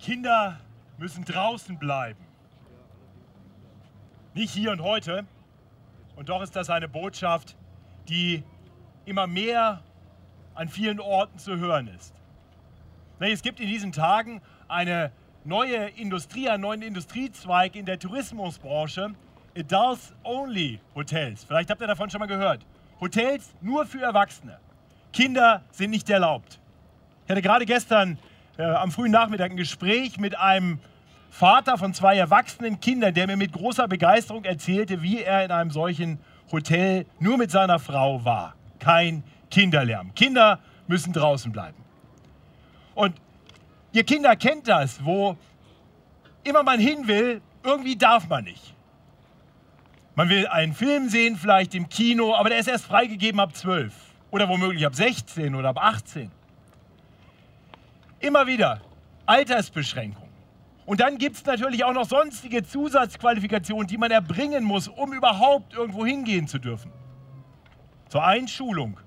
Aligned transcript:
Kinder 0.00 0.58
müssen 0.96 1.24
draußen 1.24 1.78
bleiben. 1.78 2.24
Nicht 4.32 4.52
hier 4.52 4.72
und 4.72 4.80
heute. 4.80 5.26
Und 6.16 6.28
doch 6.30 6.42
ist 6.42 6.56
das 6.56 6.70
eine 6.70 6.88
Botschaft, 6.88 7.56
die 8.08 8.42
immer 9.04 9.26
mehr 9.26 9.82
an 10.54 10.68
vielen 10.68 11.00
Orten 11.00 11.38
zu 11.38 11.58
hören 11.58 11.88
ist. 11.88 12.14
Es 13.18 13.42
gibt 13.42 13.60
in 13.60 13.66
diesen 13.66 13.92
Tagen 13.92 14.40
eine 14.68 15.12
neue 15.44 15.88
Industrie, 15.90 16.48
einen 16.48 16.62
neuen 16.62 16.82
Industriezweig 16.82 17.76
in 17.76 17.84
der 17.84 17.98
Tourismusbranche, 17.98 19.14
Adults 19.56 20.14
Only 20.22 20.80
Hotels. 20.94 21.44
Vielleicht 21.44 21.70
habt 21.70 21.80
ihr 21.80 21.86
davon 21.86 22.08
schon 22.08 22.20
mal 22.20 22.26
gehört. 22.26 22.64
Hotels 23.00 23.54
nur 23.60 23.84
für 23.84 24.00
Erwachsene. 24.00 24.58
Kinder 25.12 25.62
sind 25.70 25.90
nicht 25.90 26.08
erlaubt. 26.08 26.60
Ich 27.24 27.30
hatte 27.30 27.42
gerade 27.42 27.66
gestern 27.66 28.18
am 28.60 28.90
frühen 28.90 29.12
Nachmittag 29.12 29.50
ein 29.50 29.56
Gespräch 29.56 30.18
mit 30.18 30.38
einem 30.38 30.78
Vater 31.30 31.78
von 31.78 31.94
zwei 31.94 32.16
erwachsenen 32.16 32.80
Kindern, 32.80 33.14
der 33.14 33.26
mir 33.26 33.36
mit 33.36 33.52
großer 33.52 33.88
Begeisterung 33.88 34.44
erzählte, 34.44 35.02
wie 35.02 35.22
er 35.22 35.44
in 35.44 35.50
einem 35.50 35.70
solchen 35.70 36.18
Hotel 36.50 37.06
nur 37.20 37.38
mit 37.38 37.50
seiner 37.50 37.78
Frau 37.78 38.24
war. 38.24 38.54
Kein 38.78 39.22
Kinderlärm. 39.50 40.14
Kinder 40.14 40.58
müssen 40.86 41.12
draußen 41.12 41.52
bleiben. 41.52 41.76
Und 42.94 43.14
ihr 43.92 44.04
Kinder 44.04 44.34
kennt 44.36 44.68
das, 44.68 45.04
wo 45.04 45.36
immer 46.42 46.62
man 46.62 46.80
hin 46.80 47.06
will, 47.06 47.40
irgendwie 47.62 47.96
darf 47.96 48.28
man 48.28 48.44
nicht. 48.44 48.74
Man 50.14 50.28
will 50.28 50.46
einen 50.48 50.74
Film 50.74 51.08
sehen, 51.08 51.36
vielleicht 51.36 51.74
im 51.74 51.88
Kino, 51.88 52.34
aber 52.34 52.48
der 52.50 52.58
ist 52.58 52.68
erst 52.68 52.86
freigegeben 52.86 53.40
ab 53.40 53.54
12 53.54 53.94
oder 54.30 54.48
womöglich 54.48 54.84
ab 54.84 54.94
16 54.94 55.54
oder 55.54 55.70
ab 55.70 55.78
18. 55.82 56.30
Immer 58.20 58.46
wieder 58.46 58.80
Altersbeschränkung. 59.26 60.28
Und 60.84 61.00
dann 61.00 61.18
gibt 61.18 61.36
es 61.36 61.44
natürlich 61.44 61.84
auch 61.84 61.92
noch 61.92 62.04
sonstige 62.04 62.62
Zusatzqualifikationen, 62.62 63.86
die 63.86 63.96
man 63.96 64.10
erbringen 64.10 64.64
muss, 64.64 64.88
um 64.88 65.12
überhaupt 65.12 65.72
irgendwo 65.72 66.04
hingehen 66.04 66.46
zu 66.46 66.58
dürfen. 66.58 66.92
Zur 68.08 68.24
Einschulung, 68.24 68.98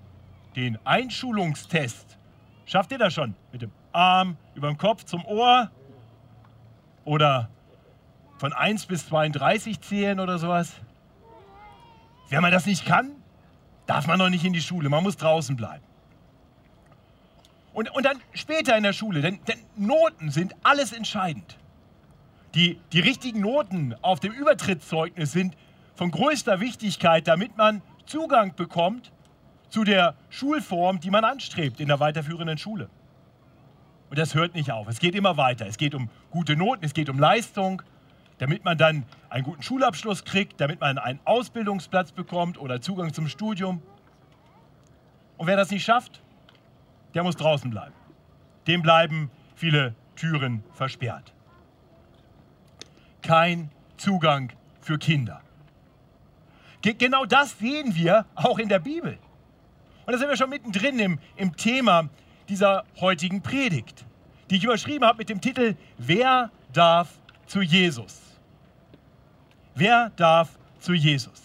den 0.55 0.79
Einschulungstest. 0.85 2.17
Schafft 2.65 2.91
ihr 2.91 2.97
das 2.97 3.13
schon? 3.13 3.35
Mit 3.51 3.61
dem 3.61 3.71
Arm 3.91 4.37
über 4.55 4.67
dem 4.67 4.77
Kopf 4.77 5.03
zum 5.03 5.25
Ohr? 5.25 5.69
Oder 7.05 7.49
von 8.37 8.53
1 8.53 8.85
bis 8.85 9.07
32 9.07 9.81
zählen 9.81 10.19
oder 10.19 10.37
sowas? 10.37 10.71
Wenn 12.29 12.41
man 12.41 12.51
das 12.51 12.65
nicht 12.65 12.85
kann, 12.85 13.11
darf 13.85 14.07
man 14.07 14.17
noch 14.17 14.29
nicht 14.29 14.45
in 14.45 14.53
die 14.53 14.61
Schule. 14.61 14.89
Man 14.89 15.03
muss 15.03 15.17
draußen 15.17 15.55
bleiben. 15.55 15.83
Und, 17.73 17.89
und 17.91 18.05
dann 18.05 18.21
später 18.33 18.77
in 18.77 18.83
der 18.83 18.93
Schule, 18.93 19.21
denn, 19.21 19.39
denn 19.47 19.59
Noten 19.75 20.29
sind 20.29 20.55
alles 20.63 20.93
entscheidend. 20.93 21.57
Die, 22.53 22.79
die 22.91 22.99
richtigen 22.99 23.41
Noten 23.41 23.95
auf 24.01 24.19
dem 24.19 24.31
Übertrittszeugnis 24.31 25.31
sind 25.31 25.57
von 25.95 26.11
größter 26.11 26.59
Wichtigkeit, 26.59 27.27
damit 27.27 27.57
man 27.57 27.81
Zugang 28.05 28.55
bekommt 28.55 29.11
zu 29.69 29.83
der 29.83 30.15
Schulform, 30.29 30.99
die 30.99 31.09
man 31.09 31.23
anstrebt 31.23 31.79
in 31.79 31.87
der 31.87 31.99
weiterführenden 31.99 32.59
Schule. 32.59 32.89
Und 34.11 34.19
das 34.19 34.35
hört 34.35 34.53
nicht 34.53 34.71
auf. 34.71 34.87
Es 34.87 34.99
geht 34.99 35.15
immer 35.15 35.37
weiter. 35.37 35.65
Es 35.65 35.77
geht 35.77 35.95
um 35.95 36.09
gute 36.29 36.55
Noten, 36.55 36.85
es 36.85 36.93
geht 36.93 37.09
um 37.09 37.17
Leistung, 37.17 37.81
damit 38.37 38.63
man 38.63 38.77
dann 38.77 39.05
einen 39.29 39.43
guten 39.43 39.63
Schulabschluss 39.63 40.23
kriegt, 40.25 40.61
damit 40.61 40.79
man 40.79 40.99
einen 40.99 41.19
Ausbildungsplatz 41.25 42.11
bekommt 42.11 42.59
oder 42.59 42.81
Zugang 42.81 43.13
zum 43.13 43.27
Studium. 43.27 43.81
Und 45.37 45.47
wer 45.47 45.57
das 45.57 45.71
nicht 45.71 45.83
schafft, 45.83 46.22
der 47.13 47.23
muss 47.23 47.35
draußen 47.35 47.69
bleiben. 47.69 47.93
Dem 48.67 48.81
bleiben 48.81 49.29
viele 49.55 49.95
Türen 50.15 50.63
versperrt. 50.73 51.33
Kein 53.21 53.71
Zugang 53.97 54.51
für 54.81 54.97
Kinder. 54.97 55.41
Ge 56.81 56.93
genau 56.93 57.25
das 57.25 57.57
sehen 57.57 57.95
wir 57.95 58.25
auch 58.35 58.59
in 58.59 58.67
der 58.67 58.79
Bibel. 58.79 59.17
Und 60.05 60.11
da 60.11 60.17
sind 60.17 60.27
wir 60.27 60.35
schon 60.35 60.49
mittendrin 60.49 60.99
im, 60.99 61.19
im 61.37 61.55
Thema 61.55 62.09
dieser 62.49 62.83
heutigen 62.99 63.41
Predigt, 63.41 64.05
die 64.49 64.57
ich 64.57 64.63
überschrieben 64.65 65.05
habe 65.05 65.19
mit 65.19 65.29
dem 65.29 65.39
Titel 65.39 65.75
Wer 65.97 66.51
darf 66.73 67.19
zu 67.45 67.61
Jesus? 67.61 68.21
Wer 69.75 70.11
darf 70.17 70.57
zu 70.79 70.93
Jesus? 70.93 71.41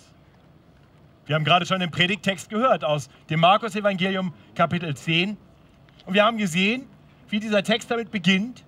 Wir 1.27 1.37
haben 1.37 1.45
gerade 1.45 1.67
schon 1.67 1.81
den 1.81 1.91
Predigtext 1.91 2.49
gehört 2.51 2.85
aus 2.85 3.09
dem 3.31 3.41
Markus-Evangelium, 3.41 4.33
Kapitel 4.55 4.97
10. 4.97 5.37
Und 6.09 6.15
wir 6.15 6.25
haben 6.25 6.39
gesehen, 6.39 6.87
wie 7.29 7.39
dieser 7.39 7.63
Text 7.63 7.91
damit 7.91 8.11
beginnt, 8.11 8.65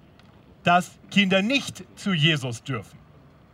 dass 0.62 0.98
Kinder 1.10 1.40
nicht 1.40 1.84
zu 1.98 2.12
Jesus 2.12 2.62
dürfen. 2.62 2.98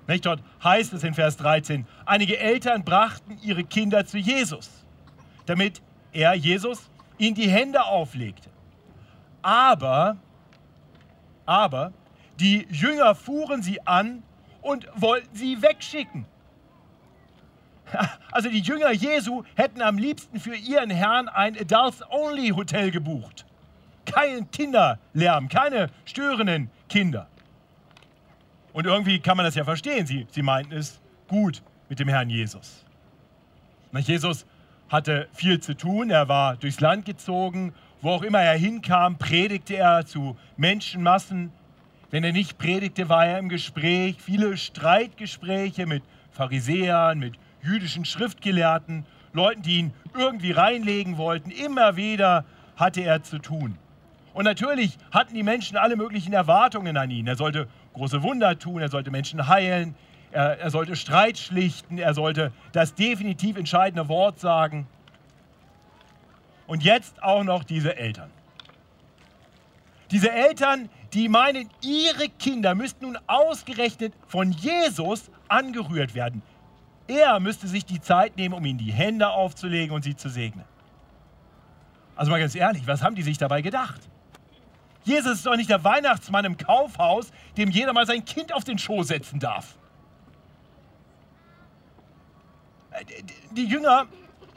Nicht? 0.09 0.27
Dort 0.27 0.43
heißt 0.65 0.93
es 0.93 1.05
in 1.05 1.15
Vers 1.15 1.37
13, 1.37 1.87
einige 2.05 2.37
Eltern 2.37 2.83
brachten 2.83 3.39
ihre 3.45 3.63
Kinder 3.63 4.05
zu 4.05 4.19
Jesus, 4.19 4.85
damit 5.47 5.83
er, 6.13 6.35
Jesus, 6.35 6.91
ihnen 7.17 7.37
die 7.37 7.49
Hände 7.49 7.85
auflegte. 7.85 8.51
Aber, 9.41 10.17
aber, 11.45 11.93
die 12.41 12.67
Jünger 12.69 13.15
fuhren 13.15 13.63
sie 13.63 13.87
an 13.87 14.25
und 14.63 14.89
wollten 14.97 15.33
sie 15.33 15.63
wegschicken. 15.63 16.27
Also 18.33 18.51
die 18.51 18.61
Jünger 18.61 18.91
Jesu 18.91 19.45
hätten 19.55 19.81
am 19.81 19.97
liebsten 19.97 20.41
für 20.41 20.57
ihren 20.57 20.91
Herrn 20.91 21.29
ein 21.29 21.57
Adults-Only-Hotel 21.57 22.91
gebucht 22.91 23.47
kein 24.17 24.51
Kinderlärm, 24.51 25.49
keine 25.49 25.91
störenden 26.07 26.71
Kinder. 26.89 27.27
Und 28.73 28.87
irgendwie 28.87 29.19
kann 29.21 29.37
man 29.37 29.45
das 29.45 29.55
ja 29.55 29.65
verstehen. 29.65 30.07
Sie, 30.07 30.27
sie 30.31 30.41
meinten 30.41 30.73
es 30.73 31.01
gut 31.29 31.63
mit 31.91 32.01
dem 32.01 32.09
Herrn 32.09 32.31
Jesus. 32.31 32.85
Na, 33.93 34.01
Jesus 34.01 34.47
hatte 34.89 35.29
viel 35.35 35.61
zu 35.61 35.77
tun. 35.77 36.09
Er 36.09 36.29
war 36.29 36.57
durchs 36.57 36.81
Land 36.81 37.05
gezogen. 37.05 37.75
Wo 38.01 38.11
auch 38.11 38.23
immer 38.23 38.41
er 38.41 38.57
hinkam, 38.57 39.19
predigte 39.19 39.77
er 39.77 40.07
zu 40.07 40.37
Menschenmassen. 40.57 41.53
Wenn 42.11 42.25
er 42.25 42.33
nicht 42.33 42.57
predigte, 42.57 43.11
war 43.11 43.27
er 43.27 43.39
im 43.39 43.51
Gespräch. 43.51 44.17
Viele 44.19 44.57
Streitgespräche 44.57 45.87
mit 45.87 46.03
Pharisäern, 46.31 47.19
mit 47.19 47.35
jüdischen 47.63 48.07
Schriftgelehrten, 48.07 49.05
Leuten, 49.35 49.63
die 49.63 49.79
ihn 49.79 49.93
irgendwie 50.15 50.53
reinlegen 50.53 51.19
wollten. 51.19 51.51
Immer 51.51 51.97
wieder 51.97 52.47
hatte 52.77 53.03
er 53.03 53.23
zu 53.23 53.39
tun. 53.39 53.77
Und 54.37 54.45
natürlich 54.45 54.99
hatten 55.13 55.35
die 55.35 55.43
Menschen 55.43 55.79
alle 55.79 55.97
möglichen 55.97 56.35
Erwartungen 56.35 56.99
an 56.99 57.11
ihn. 57.11 57.27
Er 57.27 57.37
sollte 57.37 57.69
große 57.95 58.23
Wunder 58.23 58.59
tun, 58.59 58.83
er 58.83 58.91
sollte 58.91 59.11
Menschen 59.11 59.49
heilen, 59.49 59.95
er, 60.31 60.59
er 60.59 60.69
sollte 60.69 60.95
Streit 60.95 61.39
schlichten, 61.39 61.97
er 61.97 62.13
sollte 62.13 62.53
das 62.73 62.95
definitiv 62.95 63.57
entscheidende 63.57 64.11
Wort 64.11 64.39
sagen. 64.39 64.87
Und 66.67 66.85
jetzt 66.85 67.23
auch 67.23 67.45
noch 67.45 67.65
diese 67.65 67.97
Eltern. 67.97 68.31
Diese 70.11 70.31
Eltern, 70.31 70.91
die 71.15 71.31
meinen, 71.31 71.71
ihre 71.81 72.29
Kinder 72.29 72.75
müssten 72.75 73.07
nun 73.07 73.19
ausgerechnet 73.27 74.13
von 74.27 74.53
Jesus 74.53 75.31
angerührt 75.49 76.15
werden. 76.15 76.43
Er 77.09 77.41
müsste 77.41 77.69
sich 77.69 77.87
die 77.87 78.03
Zeit 78.03 78.37
nehmen, 78.37 78.53
um 78.53 78.63
ihnen 78.67 78.79
die 78.79 78.93
Hände 78.93 79.31
aufzulegen 79.31 79.97
und 79.97 80.03
sie 80.03 80.15
zu 80.15 80.29
segnen. 80.29 80.67
Also 82.17 82.31
mal 82.31 82.39
ganz 82.39 82.55
ehrlich, 82.55 82.87
was 82.87 83.03
haben 83.03 83.15
die 83.15 83.23
sich 83.23 83.39
dabei 83.39 83.63
gedacht? 83.63 84.03
Jesus 85.07 85.35
ist 85.35 85.47
doch 85.47 85.57
nicht 85.57 85.71
der 85.71 85.85
Weihnachtsmann 85.85 86.45
im 86.45 86.57
Kaufhaus, 86.57 87.31
dem 87.57 87.71
jeder 87.71 87.93
mal 87.93 88.07
sein 88.07 88.25
Kind 88.25 88.53
auf 88.53 88.65
den 88.65 88.77
Schoß 88.77 89.07
setzen 89.07 89.39
darf. 89.39 89.77
Äh, 92.91 93.05
die 93.53 93.67
Jünger, 93.67 94.07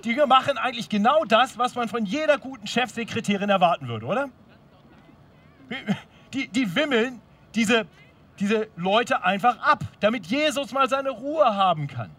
die 0.04 0.10
Jünger 0.10 0.26
machen 0.26 0.58
eigentlich 0.58 0.90
genau 0.90 1.24
das, 1.24 1.60
was 1.60 1.76
man 1.76 1.88
von 1.88 2.04
jeder 2.04 2.40
guten 2.40 2.66
Chefsekretärin 2.66 3.50
erwarten 3.50 3.88
würde, 3.88 4.08
oder? 4.08 4.30
Die, 6.34 6.48
die 6.48 6.76
wimmeln 6.76 7.22
diese, 7.54 7.86
diese 8.40 8.70
Leute 8.76 9.24
einfach 9.24 9.60
ab, 9.60 9.84
damit 10.00 10.26
Jesus 10.26 10.72
mal 10.72 10.90
seine 10.90 11.12
Ruhe 11.12 11.46
haben 11.46 11.86
kann. 11.86 12.10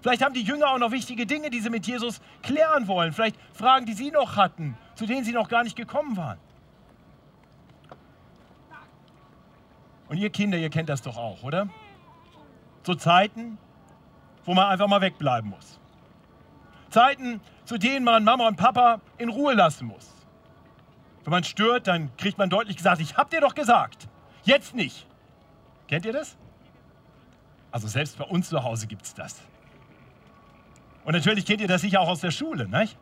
Vielleicht 0.00 0.24
haben 0.24 0.34
die 0.34 0.42
Jünger 0.42 0.70
auch 0.70 0.78
noch 0.78 0.90
wichtige 0.90 1.26
Dinge, 1.26 1.50
die 1.50 1.60
sie 1.60 1.70
mit 1.70 1.86
Jesus 1.86 2.20
klären 2.42 2.88
wollen. 2.88 3.12
Vielleicht 3.12 3.36
Fragen, 3.52 3.86
die 3.86 3.92
sie 3.92 4.10
noch 4.10 4.34
hatten, 4.34 4.76
zu 4.96 5.06
denen 5.06 5.24
sie 5.24 5.32
noch 5.32 5.48
gar 5.48 5.62
nicht 5.62 5.76
gekommen 5.76 6.16
waren. 6.16 6.38
Und 10.08 10.18
ihr 10.18 10.30
Kinder, 10.30 10.58
ihr 10.58 10.70
kennt 10.70 10.88
das 10.88 11.02
doch 11.02 11.16
auch, 11.16 11.42
oder? 11.42 11.68
So 12.84 12.94
Zeiten, 12.94 13.58
wo 14.44 14.54
man 14.54 14.68
einfach 14.68 14.86
mal 14.86 15.00
wegbleiben 15.00 15.50
muss. 15.50 15.80
Zeiten, 16.90 17.40
zu 17.64 17.78
denen 17.78 18.04
man 18.04 18.22
Mama 18.22 18.46
und 18.46 18.56
Papa 18.56 19.00
in 19.18 19.28
Ruhe 19.28 19.54
lassen 19.54 19.86
muss. 19.86 20.12
Wenn 21.24 21.32
man 21.32 21.42
stört, 21.42 21.88
dann 21.88 22.16
kriegt 22.16 22.38
man 22.38 22.48
deutlich 22.48 22.76
gesagt, 22.76 23.00
ich 23.00 23.16
hab 23.16 23.30
dir 23.30 23.40
doch 23.40 23.54
gesagt, 23.54 24.08
jetzt 24.44 24.74
nicht. 24.74 25.06
Kennt 25.88 26.04
ihr 26.04 26.12
das? 26.12 26.36
Also 27.72 27.88
selbst 27.88 28.16
bei 28.16 28.24
uns 28.24 28.48
zu 28.48 28.62
Hause 28.62 28.86
gibt 28.86 29.04
es 29.04 29.14
das. 29.14 29.42
Und 31.04 31.14
natürlich 31.14 31.44
kennt 31.44 31.60
ihr 31.60 31.68
das 31.68 31.80
sicher 31.80 32.00
auch 32.00 32.08
aus 32.08 32.20
der 32.20 32.30
Schule, 32.30 32.68
nicht? 32.68 32.96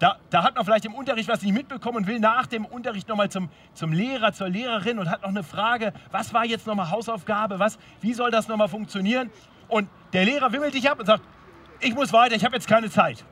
Da, 0.00 0.16
da, 0.30 0.42
hat 0.42 0.54
man 0.54 0.64
vielleicht 0.64 0.86
im 0.86 0.94
Unterricht 0.94 1.28
was 1.28 1.42
nicht 1.42 1.52
mitbekommen 1.52 1.98
und 1.98 2.06
will 2.06 2.20
nach 2.20 2.46
dem 2.46 2.64
Unterricht 2.64 3.06
nochmal 3.06 3.28
zum, 3.28 3.50
zum 3.74 3.92
Lehrer, 3.92 4.32
zur 4.32 4.48
Lehrerin 4.48 4.98
und 4.98 5.10
hat 5.10 5.20
noch 5.20 5.28
eine 5.28 5.42
Frage, 5.42 5.92
was 6.10 6.32
war 6.32 6.46
jetzt 6.46 6.66
nochmal 6.66 6.90
Hausaufgabe, 6.90 7.58
was, 7.58 7.78
wie 8.00 8.14
soll 8.14 8.30
das 8.30 8.48
nochmal 8.48 8.68
funktionieren? 8.68 9.30
Und 9.68 9.90
der 10.14 10.24
Lehrer 10.24 10.52
wimmelt 10.52 10.72
dich 10.72 10.90
ab 10.90 10.98
und 10.98 11.04
sagt, 11.04 11.22
ich 11.80 11.94
muss 11.94 12.14
weiter, 12.14 12.34
ich 12.34 12.46
habe 12.46 12.54
jetzt 12.54 12.66
keine 12.66 12.88
Zeit. 12.88 13.26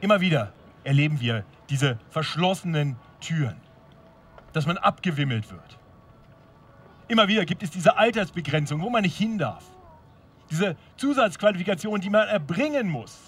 Immer 0.00 0.20
wieder 0.20 0.52
erleben 0.84 1.18
wir 1.18 1.44
diese 1.68 1.98
verschlossenen 2.08 2.94
Türen, 3.20 3.56
dass 4.52 4.66
man 4.66 4.78
abgewimmelt 4.78 5.50
wird. 5.50 5.78
Immer 7.08 7.26
wieder 7.26 7.44
gibt 7.44 7.64
es 7.64 7.70
diese 7.70 7.96
Altersbegrenzung, 7.96 8.80
wo 8.82 8.88
man 8.88 9.02
nicht 9.02 9.16
hin 9.16 9.36
darf. 9.36 9.64
Diese 10.48 10.76
Zusatzqualifikation, 10.96 12.00
die 12.00 12.10
man 12.10 12.28
erbringen 12.28 12.88
muss, 12.88 13.27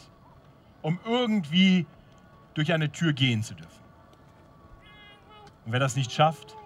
um 0.82 0.98
irgendwie 1.04 1.86
durch 2.54 2.72
eine 2.72 2.90
Tür 2.90 3.12
gehen 3.12 3.42
zu 3.42 3.54
dürfen. 3.54 3.80
Und 5.64 5.72
wer 5.72 5.80
das 5.80 5.96
nicht 5.96 6.12
schafft, 6.12 6.56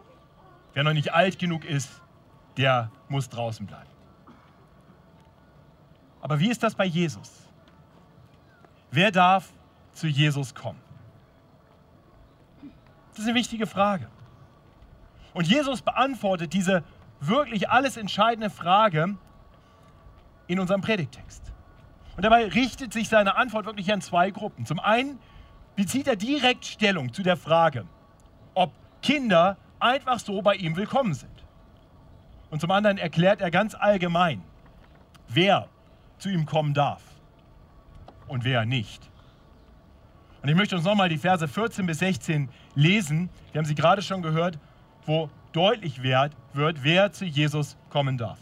wer 0.73 0.85
noch 0.85 0.93
nicht 0.93 1.13
alt 1.13 1.39
genug 1.39 1.65
ist, 1.65 2.03
der 2.57 2.91
muss 3.09 3.29
draußen 3.29 3.67
bleiben. 3.67 3.91
Aber 6.21 6.39
wie 6.41 6.51
ist 6.51 6.63
das 6.63 6.75
bei 6.75 6.85
Jesus? 6.85 7.31
Wer 8.91 9.11
darf 9.11 9.53
zu 9.93 10.07
Jesus 10.07 10.55
kommen? 10.55 10.81
Das 13.11 13.21
ist 13.21 13.27
eine 13.27 13.35
wichtige 13.35 13.67
Frage. 13.67 14.09
Und 15.35 15.47
Jesus 15.47 15.83
beantwortet 15.83 16.53
diese 16.53 16.83
wirklich 17.21 17.69
alles 17.69 17.97
entscheidende 17.97 18.51
Frage 18.51 19.17
in 20.47 20.61
unserem 20.61 20.81
Predigtext. 20.81 21.54
Und 22.17 22.25
dabei 22.25 22.47
richtet 22.47 22.93
sich 22.93 23.09
seine 23.09 23.37
Antwort 23.37 23.67
wirklich 23.67 23.93
an 23.93 24.01
zwei 24.01 24.31
Gruppen. 24.31 24.67
Zum 24.67 24.79
einen 24.79 25.19
bezieht 25.77 26.07
er 26.07 26.17
direkt 26.17 26.65
Stellung 26.65 27.13
zu 27.13 27.23
der 27.23 27.37
Frage, 27.37 27.87
ob 28.55 28.73
Kinder 29.03 29.57
einfach 29.81 30.19
so 30.21 30.41
bei 30.41 30.55
ihm 30.55 30.77
willkommen 30.77 31.15
sind. 31.15 31.31
Und 32.51 32.61
zum 32.61 32.71
anderen 32.71 32.99
erklärt 32.99 33.41
er 33.41 33.51
ganz 33.51 33.75
allgemein, 33.75 34.43
wer 35.29 35.69
zu 36.19 36.29
ihm 36.29 36.47
kommen 36.47 36.73
darf 36.73 37.03
und 38.29 38.45
wer 38.45 38.65
nicht. 38.65 39.11
Und 40.43 40.49
ich 40.49 40.55
möchte 40.55 40.77
uns 40.77 40.85
nochmal 40.85 41.09
die 41.09 41.19
Verse 41.19 41.49
14 41.49 41.87
bis 41.87 41.99
16 41.99 42.49
lesen. 42.75 43.31
Wir 43.51 43.59
haben 43.59 43.67
sie 43.67 43.75
gerade 43.75 44.03
schon 44.03 44.23
gehört, 44.23 44.59
wo 45.07 45.31
deutlich 45.53 46.03
wird, 46.03 46.33
wer 46.53 47.13
zu 47.13 47.25
Jesus 47.25 47.77
kommen 47.89 48.19
darf. 48.19 48.39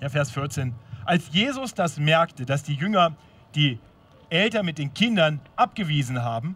Ja, 0.00 0.08
Vers 0.08 0.30
14. 0.30 0.74
Als 1.08 1.30
Jesus 1.32 1.72
das 1.72 1.96
merkte, 1.96 2.44
dass 2.44 2.64
die 2.64 2.74
Jünger 2.74 3.16
die 3.54 3.78
Eltern 4.28 4.66
mit 4.66 4.76
den 4.76 4.92
Kindern 4.92 5.40
abgewiesen 5.56 6.22
haben, 6.22 6.54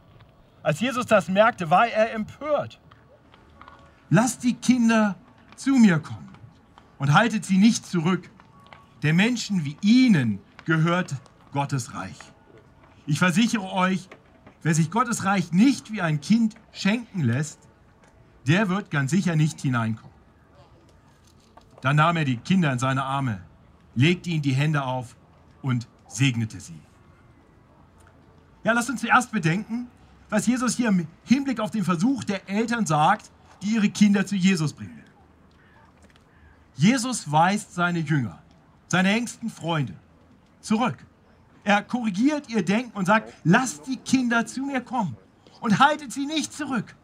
als 0.62 0.78
Jesus 0.78 1.06
das 1.06 1.28
merkte, 1.28 1.70
war 1.70 1.86
er 1.86 2.12
empört. 2.12 2.78
Lasst 4.10 4.44
die 4.44 4.52
Kinder 4.52 5.16
zu 5.56 5.76
mir 5.76 6.00
kommen 6.00 6.28
und 6.98 7.14
haltet 7.14 7.46
sie 7.46 7.56
nicht 7.56 7.86
zurück. 7.86 8.28
Der 9.02 9.14
Menschen 9.14 9.64
wie 9.64 9.78
ihnen 9.80 10.38
gehört 10.66 11.14
Gottes 11.52 11.94
Reich. 11.94 12.18
Ich 13.06 13.20
versichere 13.20 13.72
euch, 13.72 14.06
wer 14.60 14.74
sich 14.74 14.90
Gottes 14.90 15.24
Reich 15.24 15.52
nicht 15.52 15.92
wie 15.92 16.02
ein 16.02 16.20
Kind 16.20 16.56
schenken 16.72 17.22
lässt, 17.22 17.70
der 18.46 18.68
wird 18.68 18.90
ganz 18.90 19.12
sicher 19.12 19.34
nicht 19.34 19.62
hineinkommen. 19.62 20.12
Dann 21.80 21.96
nahm 21.96 22.18
er 22.18 22.26
die 22.26 22.36
Kinder 22.36 22.70
in 22.70 22.78
seine 22.78 23.04
Arme, 23.04 23.40
legte 23.94 24.30
ihnen 24.30 24.42
die 24.42 24.52
Hände 24.52 24.84
auf 24.84 25.16
und 25.62 25.88
segnete 26.08 26.60
sie. 26.60 26.80
Ja, 28.64 28.72
lasst 28.72 28.90
uns 28.90 29.00
zuerst 29.00 29.32
bedenken, 29.32 29.88
was 30.28 30.46
Jesus 30.46 30.76
hier 30.76 30.88
im 30.88 31.06
Hinblick 31.24 31.60
auf 31.60 31.70
den 31.70 31.84
Versuch 31.84 32.24
der 32.24 32.48
Eltern 32.48 32.86
sagt, 32.86 33.30
die 33.62 33.74
ihre 33.74 33.88
Kinder 33.88 34.24
zu 34.26 34.36
Jesus 34.36 34.72
bringen. 34.72 35.02
Jesus 36.74 37.30
weist 37.30 37.74
seine 37.74 37.98
Jünger, 37.98 38.42
seine 38.88 39.10
engsten 39.10 39.50
Freunde 39.50 39.94
zurück. 40.60 40.96
Er 41.64 41.82
korrigiert 41.82 42.48
ihr 42.48 42.64
Denken 42.64 42.96
und 42.96 43.06
sagt, 43.06 43.32
lasst 43.44 43.86
die 43.86 43.96
Kinder 43.96 44.46
zu 44.46 44.62
mir 44.62 44.80
kommen 44.80 45.16
und 45.60 45.78
haltet 45.78 46.12
sie 46.12 46.26
nicht 46.26 46.52
zurück. 46.52 46.94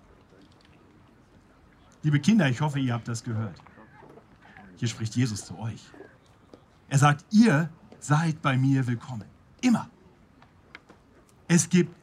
Liebe 2.02 2.20
Kinder, 2.20 2.48
ich 2.48 2.60
hoffe, 2.60 2.78
ihr 2.78 2.94
habt 2.94 3.08
das 3.08 3.22
gehört. 3.22 3.60
Hier 4.76 4.88
spricht 4.88 5.14
Jesus 5.16 5.44
zu 5.44 5.58
euch. 5.58 5.82
Er 6.88 6.98
sagt, 6.98 7.24
ihr 7.30 7.68
seid 8.00 8.40
bei 8.40 8.56
mir 8.56 8.86
willkommen. 8.86 9.26
Immer. 9.60 9.88
Es 11.46 11.68
gibt 11.68 11.94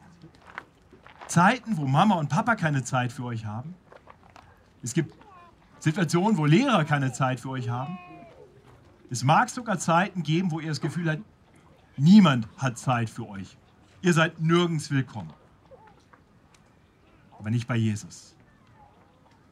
Zeiten, 1.26 1.76
wo 1.76 1.86
Mama 1.86 2.14
und 2.16 2.28
Papa 2.28 2.54
keine 2.54 2.84
Zeit 2.84 3.12
für 3.12 3.24
euch 3.24 3.44
haben. 3.44 3.74
Es 4.82 4.94
gibt 4.94 5.14
Situationen, 5.80 6.36
wo 6.38 6.46
Lehrer 6.46 6.84
keine 6.84 7.12
Zeit 7.12 7.40
für 7.40 7.50
euch 7.50 7.68
haben. 7.68 7.98
Es 9.10 9.22
mag 9.22 9.50
sogar 9.50 9.78
Zeiten 9.78 10.22
geben, 10.22 10.50
wo 10.50 10.60
ihr 10.60 10.68
das 10.68 10.80
Gefühl 10.80 11.10
habt, 11.10 11.22
niemand 11.96 12.48
hat 12.56 12.78
Zeit 12.78 13.10
für 13.10 13.28
euch. 13.28 13.56
Ihr 14.02 14.12
seid 14.12 14.40
nirgends 14.40 14.90
willkommen. 14.90 15.32
Aber 17.38 17.50
nicht 17.50 17.66
bei 17.66 17.76
Jesus. 17.76 18.34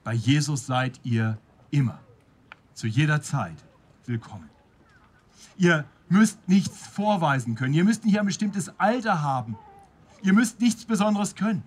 Bei 0.02 0.12
Jesus 0.12 0.66
seid 0.66 1.00
ihr 1.02 1.38
immer, 1.70 2.00
zu 2.72 2.86
jeder 2.86 3.22
Zeit 3.22 3.56
willkommen. 4.06 4.53
Ihr 5.56 5.84
müsst 6.08 6.48
nichts 6.48 6.86
vorweisen 6.86 7.54
können. 7.54 7.74
Ihr 7.74 7.84
müsst 7.84 8.04
nicht 8.04 8.18
ein 8.18 8.26
bestimmtes 8.26 8.78
Alter 8.78 9.22
haben. 9.22 9.56
Ihr 10.22 10.32
müsst 10.32 10.60
nichts 10.60 10.84
Besonderes 10.84 11.34
können. 11.34 11.62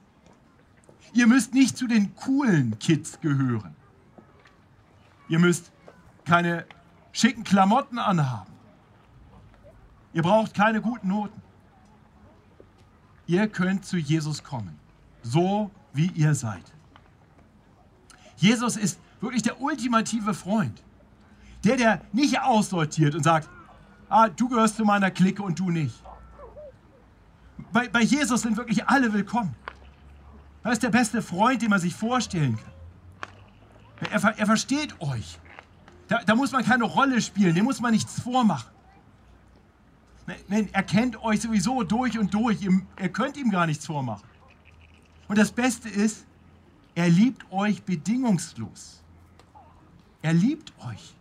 Ihr 1.13 1.27
müsst 1.27 1.53
nicht 1.53 1.77
zu 1.77 1.87
den 1.87 2.15
coolen 2.15 2.77
Kids 2.79 3.19
gehören. 3.21 3.75
Ihr 5.29 5.39
müsst 5.39 5.71
keine 6.25 6.65
schicken 7.11 7.43
Klamotten 7.43 7.99
anhaben. 7.99 8.51
Ihr 10.13 10.23
braucht 10.23 10.53
keine 10.53 10.81
guten 10.81 11.07
Noten. 11.07 11.41
Ihr 13.25 13.47
könnt 13.47 13.85
zu 13.85 13.97
Jesus 13.97 14.43
kommen, 14.43 14.79
so 15.21 15.69
wie 15.93 16.07
ihr 16.07 16.33
seid. 16.33 16.63
Jesus 18.37 18.77
ist 18.77 18.99
wirklich 19.19 19.43
der 19.43 19.61
ultimative 19.61 20.33
Freund. 20.33 20.81
Der, 21.63 21.75
der 21.75 22.01
nicht 22.13 22.39
aussortiert 22.39 23.15
und 23.15 23.23
sagt, 23.23 23.49
ah, 24.09 24.29
du 24.29 24.49
gehörst 24.49 24.77
zu 24.77 24.85
meiner 24.85 25.11
Clique 25.11 25.41
und 25.41 25.59
du 25.59 25.69
nicht. 25.69 26.03
Bei, 27.71 27.87
bei 27.87 28.01
Jesus 28.01 28.41
sind 28.41 28.57
wirklich 28.57 28.87
alle 28.87 29.11
willkommen. 29.11 29.55
Er 30.63 30.71
ist 30.71 30.83
der 30.83 30.89
beste 30.89 31.21
Freund, 31.21 31.61
den 31.61 31.69
man 31.69 31.79
sich 31.79 31.95
vorstellen 31.95 32.57
kann. 32.57 34.11
Er, 34.11 34.37
er 34.37 34.45
versteht 34.45 34.99
euch. 35.01 35.39
Da, 36.07 36.23
da, 36.23 36.35
muss 36.35 36.51
man 36.51 36.63
keine 36.63 36.83
Rolle 36.83 37.21
spielen, 37.21 37.55
dem 37.55 37.65
muss 37.65 37.81
man 37.81 37.91
nichts 37.91 38.21
vormachen. 38.21 38.69
Er 40.49 40.83
kennt 40.83 41.21
euch 41.23 41.41
sowieso 41.41 41.83
durch 41.83 42.19
und 42.19 42.33
durch. 42.33 42.61
Ihr, 42.61 42.81
ihr 43.01 43.09
könnt 43.09 43.37
ihm 43.37 43.49
gar 43.49 43.65
nichts 43.65 43.85
vormachen. 43.85 44.27
Und 45.27 45.37
das 45.37 45.51
Beste 45.51 45.89
ist, 45.89 46.25
er 46.95 47.09
liebt 47.09 47.49
euch 47.51 47.83
bedingungslos. 47.83 49.01
Er 50.21 50.33
liebt 50.33 50.73
euch. 50.85 51.15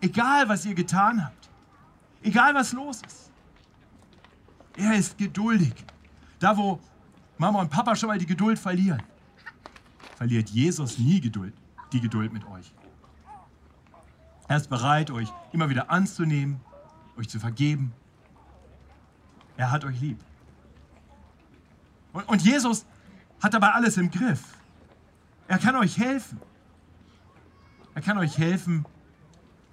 Egal, 0.00 0.48
was 0.48 0.64
ihr 0.64 0.74
getan 0.74 1.22
habt. 1.24 1.49
Egal, 2.22 2.54
was 2.54 2.72
los 2.72 3.02
ist. 3.06 3.30
Er 4.76 4.94
ist 4.94 5.16
geduldig. 5.16 5.74
Da, 6.38 6.56
wo 6.56 6.80
Mama 7.38 7.60
und 7.60 7.70
Papa 7.70 7.96
schon 7.96 8.08
mal 8.08 8.18
die 8.18 8.26
Geduld 8.26 8.58
verlieren, 8.58 9.02
verliert 10.16 10.50
Jesus 10.50 10.98
nie 10.98 11.20
Geduld, 11.20 11.54
die 11.92 12.00
Geduld 12.00 12.32
mit 12.32 12.46
euch. 12.46 12.72
Er 14.48 14.56
ist 14.56 14.68
bereit, 14.68 15.10
euch 15.10 15.28
immer 15.52 15.68
wieder 15.70 15.90
anzunehmen, 15.90 16.60
euch 17.16 17.28
zu 17.28 17.38
vergeben. 17.38 17.92
Er 19.56 19.70
hat 19.70 19.84
euch 19.84 20.00
lieb. 20.00 20.18
Und, 22.12 22.28
und 22.28 22.42
Jesus 22.42 22.84
hat 23.42 23.54
dabei 23.54 23.70
alles 23.70 23.96
im 23.96 24.10
Griff. 24.10 24.42
Er 25.48 25.58
kann 25.58 25.76
euch 25.76 25.98
helfen. 25.98 26.40
Er 27.94 28.02
kann 28.02 28.18
euch 28.18 28.38
helfen, 28.38 28.84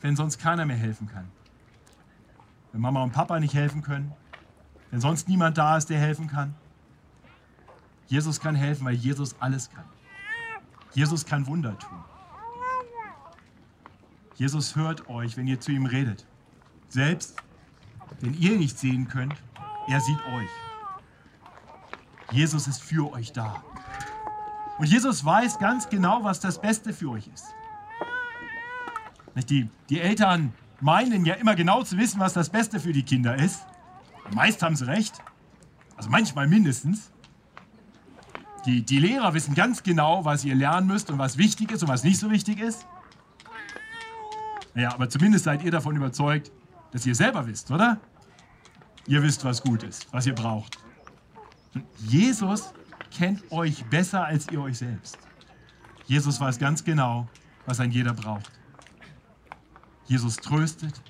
wenn 0.02 0.16
sonst 0.16 0.38
keiner 0.38 0.66
mehr 0.66 0.78
helfen 0.78 1.08
kann. 1.08 1.30
Wenn 2.72 2.82
Mama 2.82 3.04
und 3.04 3.12
Papa 3.12 3.40
nicht 3.40 3.54
helfen 3.54 3.82
können, 3.82 4.14
wenn 4.92 5.02
sonst 5.02 5.28
niemand 5.28 5.58
da 5.58 5.78
ist, 5.78 5.90
der 5.90 6.00
helfen 6.00 6.28
kann. 6.28 6.56
Jesus 8.08 8.40
kann 8.40 8.56
helfen, 8.56 8.86
weil 8.86 8.94
Jesus 8.94 9.36
alles 9.40 9.70
kann. 9.70 9.86
Jesus 10.94 11.26
kann 11.26 11.46
Wunder 11.48 11.78
tun. 11.78 12.04
Jesus 14.36 14.76
hört 14.76 15.10
euch, 15.10 15.36
wenn 15.36 15.48
ihr 15.48 15.60
zu 15.60 15.72
ihm 15.72 15.86
redet. 15.86 16.26
Selbst 16.88 17.36
wenn 18.22 18.34
ihr 18.36 18.58
nicht 18.58 18.78
sehen 18.78 19.08
könnt, 19.08 19.36
er 19.88 20.00
sieht 20.00 20.20
euch. 20.28 20.50
Jesus 22.32 22.68
ist 22.68 22.82
für 22.82 23.12
euch 23.14 23.32
da. 23.32 23.64
Und 24.78 24.88
Jesus 24.88 25.26
weiß 25.26 25.60
ganz 25.60 25.90
genau, 25.90 26.24
was 26.24 26.40
das 26.40 26.62
Beste 26.62 26.94
für 26.94 27.10
euch 27.12 27.30
ist. 27.34 27.46
Die, 29.50 29.70
die 29.90 30.00
Eltern 30.00 30.54
meinen 30.80 31.26
ja 31.26 31.36
immer 31.36 31.56
genau 31.56 31.84
zu 31.84 31.98
wissen, 31.98 32.20
was 32.20 32.34
das 32.34 32.50
Beste 32.50 32.80
für 32.80 32.94
die 32.94 33.04
Kinder 33.04 33.36
ist. 33.36 33.66
Meist 34.32 34.62
haben 34.62 34.76
sie 34.76 34.88
recht. 34.88 35.16
Also 35.96 36.10
manchmal 36.10 36.48
mindestens. 36.48 37.12
Die, 38.66 38.84
die 38.84 39.00
Lehrer 39.00 39.34
wissen 39.34 39.56
ganz 39.56 39.82
genau, 39.84 40.26
was 40.26 40.44
ihr 40.44 40.56
lernen 40.56 40.88
müsst 40.88 41.10
und 41.10 41.18
was 41.18 41.38
wichtig 41.38 41.72
ist 41.72 41.84
und 41.84 41.90
was 41.90 42.04
nicht 42.04 42.20
so 42.20 42.30
wichtig 42.30 42.60
ist. 42.60 42.86
Naja, 44.74 44.94
aber 44.94 45.10
zumindest 45.10 45.46
seid 45.46 45.64
ihr 45.64 45.72
davon 45.72 45.96
überzeugt, 45.96 46.52
dass 46.92 47.06
ihr 47.06 47.16
selber 47.16 47.48
wisst, 47.48 47.72
oder? 47.72 48.00
Ihr 49.08 49.24
wisst, 49.24 49.44
was 49.46 49.64
gut 49.64 49.84
ist, 49.84 50.12
was 50.12 50.26
ihr 50.26 50.36
braucht. 50.36 50.78
Und 51.74 51.86
Jesus 52.00 52.74
kennt 53.10 53.52
euch 53.52 53.86
besser 53.86 54.26
als 54.26 54.48
ihr 54.52 54.62
euch 54.62 54.78
selbst. 54.78 55.18
Jesus 56.06 56.40
weiß 56.40 56.60
ganz 56.60 56.84
genau, 56.84 57.28
was 57.66 57.80
ein 57.80 57.92
jeder 57.92 58.14
braucht. 58.14 58.52
Jesus 60.08 60.38
tröstet, 60.38 61.02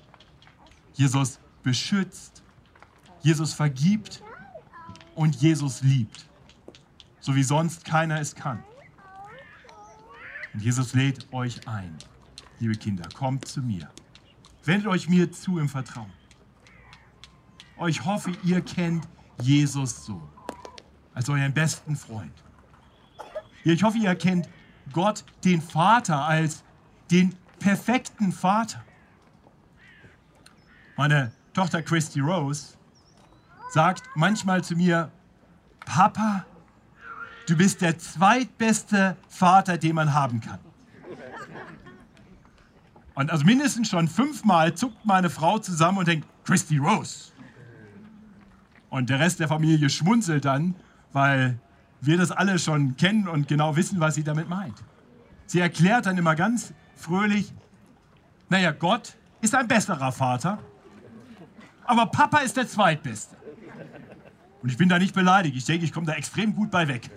Jesus 0.94 1.38
beschützt, 1.62 2.42
Jesus 3.22 3.52
vergibt 3.52 4.22
und 5.14 5.36
Jesus 5.36 5.82
liebt 5.82 6.28
so 7.28 7.34
wie 7.34 7.42
sonst 7.42 7.84
keiner 7.84 8.20
es 8.20 8.34
kann. 8.34 8.62
Und 10.54 10.62
Jesus 10.62 10.94
lädt 10.94 11.30
euch 11.30 11.68
ein, 11.68 11.94
liebe 12.58 12.74
Kinder, 12.74 13.06
kommt 13.12 13.46
zu 13.46 13.60
mir. 13.60 13.90
Wendet 14.64 14.86
euch 14.86 15.10
mir 15.10 15.30
zu 15.30 15.58
im 15.58 15.68
Vertrauen. 15.68 16.10
Ich 17.86 18.02
hoffe, 18.02 18.32
ihr 18.44 18.62
kennt 18.62 19.06
Jesus 19.42 20.06
so, 20.06 20.26
als 21.12 21.28
euren 21.28 21.52
besten 21.52 21.96
Freund. 21.96 22.32
Ich 23.62 23.82
hoffe, 23.82 23.98
ihr 23.98 24.14
kennt 24.14 24.48
Gott, 24.92 25.22
den 25.44 25.60
Vater, 25.60 26.24
als 26.24 26.64
den 27.10 27.34
perfekten 27.58 28.32
Vater. 28.32 28.82
Meine 30.98 31.30
Tochter 31.54 31.80
Christy 31.80 32.18
Rose 32.18 32.76
sagt 33.70 34.02
manchmal 34.16 34.64
zu 34.64 34.74
mir, 34.74 35.12
Papa, 35.86 36.44
du 37.46 37.56
bist 37.56 37.82
der 37.82 37.96
zweitbeste 38.00 39.16
Vater, 39.28 39.78
den 39.78 39.94
man 39.94 40.12
haben 40.12 40.40
kann. 40.40 40.58
Und 43.14 43.30
also 43.30 43.44
mindestens 43.44 43.88
schon 43.88 44.08
fünfmal 44.08 44.74
zuckt 44.74 45.06
meine 45.06 45.30
Frau 45.30 45.60
zusammen 45.60 45.98
und 45.98 46.08
denkt, 46.08 46.26
Christy 46.44 46.78
Rose. 46.78 47.30
Und 48.90 49.08
der 49.08 49.20
Rest 49.20 49.38
der 49.38 49.46
Familie 49.46 49.90
schmunzelt 49.90 50.46
dann, 50.46 50.74
weil 51.12 51.60
wir 52.00 52.18
das 52.18 52.32
alle 52.32 52.58
schon 52.58 52.96
kennen 52.96 53.28
und 53.28 53.46
genau 53.46 53.76
wissen, 53.76 54.00
was 54.00 54.16
sie 54.16 54.24
damit 54.24 54.48
meint. 54.48 54.82
Sie 55.46 55.60
erklärt 55.60 56.06
dann 56.06 56.18
immer 56.18 56.34
ganz 56.34 56.72
fröhlich, 56.96 57.54
naja, 58.48 58.72
Gott 58.72 59.14
ist 59.40 59.54
ein 59.54 59.68
besserer 59.68 60.10
Vater, 60.10 60.58
aber 61.88 62.06
Papa 62.06 62.38
ist 62.40 62.56
der 62.56 62.68
zweitbeste. 62.68 63.34
Und 64.62 64.68
ich 64.68 64.76
bin 64.76 64.90
da 64.90 64.98
nicht 64.98 65.14
beleidigt. 65.14 65.56
Ich 65.56 65.64
denke, 65.64 65.86
ich 65.86 65.92
komme 65.92 66.06
da 66.06 66.12
extrem 66.12 66.54
gut 66.54 66.70
bei 66.70 66.86
weg. 66.86 67.08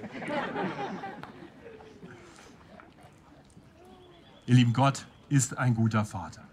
Ihr 4.46 4.56
lieben, 4.56 4.72
Gott 4.72 5.06
ist 5.28 5.58
ein 5.58 5.76
guter 5.76 6.06
Vater. 6.06 6.44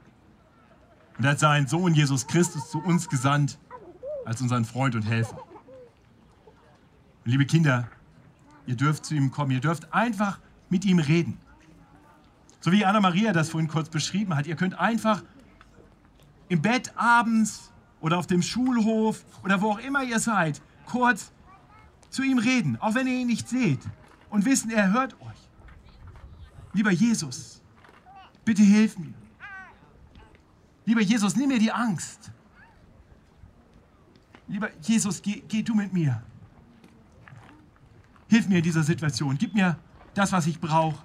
Und 1.17 1.25
er 1.25 1.33
hat 1.33 1.39
seinen 1.39 1.69
Sohn 1.69 1.95
Jesus 1.95 2.27
Christus 2.27 2.71
zu 2.71 2.81
uns 2.83 3.09
gesandt 3.09 3.59
als 4.25 4.41
unseren 4.41 4.65
Freund 4.65 4.97
und 4.97 5.03
Helfer. 5.03 5.39
Und 7.25 7.31
liebe 7.31 7.47
Kinder, 7.47 7.89
ihr 8.67 8.77
dürft 8.77 9.07
zu 9.07 9.15
ihm 9.15 9.31
kommen. 9.31 9.53
Ihr 9.53 9.61
dürft 9.61 9.93
einfach 9.95 10.41
mit 10.71 10.85
ihm 10.85 10.99
reden. 10.99 11.39
So 12.61 12.73
wie 12.73 12.85
Anna-Maria 12.85 13.33
das 13.33 13.51
vorhin 13.51 13.69
kurz 13.69 13.89
beschrieben 13.89 14.35
hat. 14.35 14.49
Ihr 14.49 14.57
könnt 14.57 14.77
einfach 14.79 15.23
im 16.49 16.63
Bett 16.63 16.93
abends 16.97 17.73
oder 18.01 18.19
auf 18.19 18.27
dem 18.27 18.43
Schulhof 18.43 19.25
oder 19.45 19.61
wo 19.61 19.73
auch 19.73 19.79
immer 19.79 20.03
ihr 20.03 20.21
seid, 20.21 20.61
kurz 20.87 21.33
zu 22.11 22.23
ihm 22.23 22.39
reden, 22.39 22.77
auch 22.81 22.95
wenn 22.95 23.07
ihr 23.07 23.19
ihn 23.19 23.27
nicht 23.27 23.49
seht 23.49 23.81
und 24.31 24.45
wissen, 24.45 24.71
er 24.71 24.93
hört 24.93 25.15
euch. 25.21 25.49
Lieber 26.73 26.91
Jesus, 26.91 27.61
bitte 28.45 28.63
hilf 28.63 28.99
mir. 28.99 29.15
Lieber 30.85 31.03
Jesus, 31.03 31.37
nimm 31.37 31.49
mir 31.49 31.59
die 31.59 31.73
Angst. 31.73 32.31
Lieber 34.47 34.71
Jesus, 34.81 35.21
geh, 35.21 35.43
geh 35.47 35.63
du 35.63 35.75
mit 35.75 35.93
mir. 35.93 36.23
Hilf 38.29 38.49
mir 38.49 38.59
in 38.59 38.63
dieser 38.63 38.83
Situation. 38.83 39.37
Gib 39.37 39.55
mir 39.55 39.79
das, 40.15 40.33
was 40.33 40.47
ich 40.47 40.59
brauche. 40.61 41.03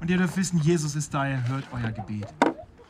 Und 0.00 0.10
ihr 0.10 0.18
dürft 0.18 0.36
wissen, 0.36 0.58
Jesus 0.60 0.94
ist 0.94 1.12
da, 1.14 1.26
er 1.26 1.48
hört 1.48 1.64
euer 1.72 1.90
Gebet. 1.90 2.26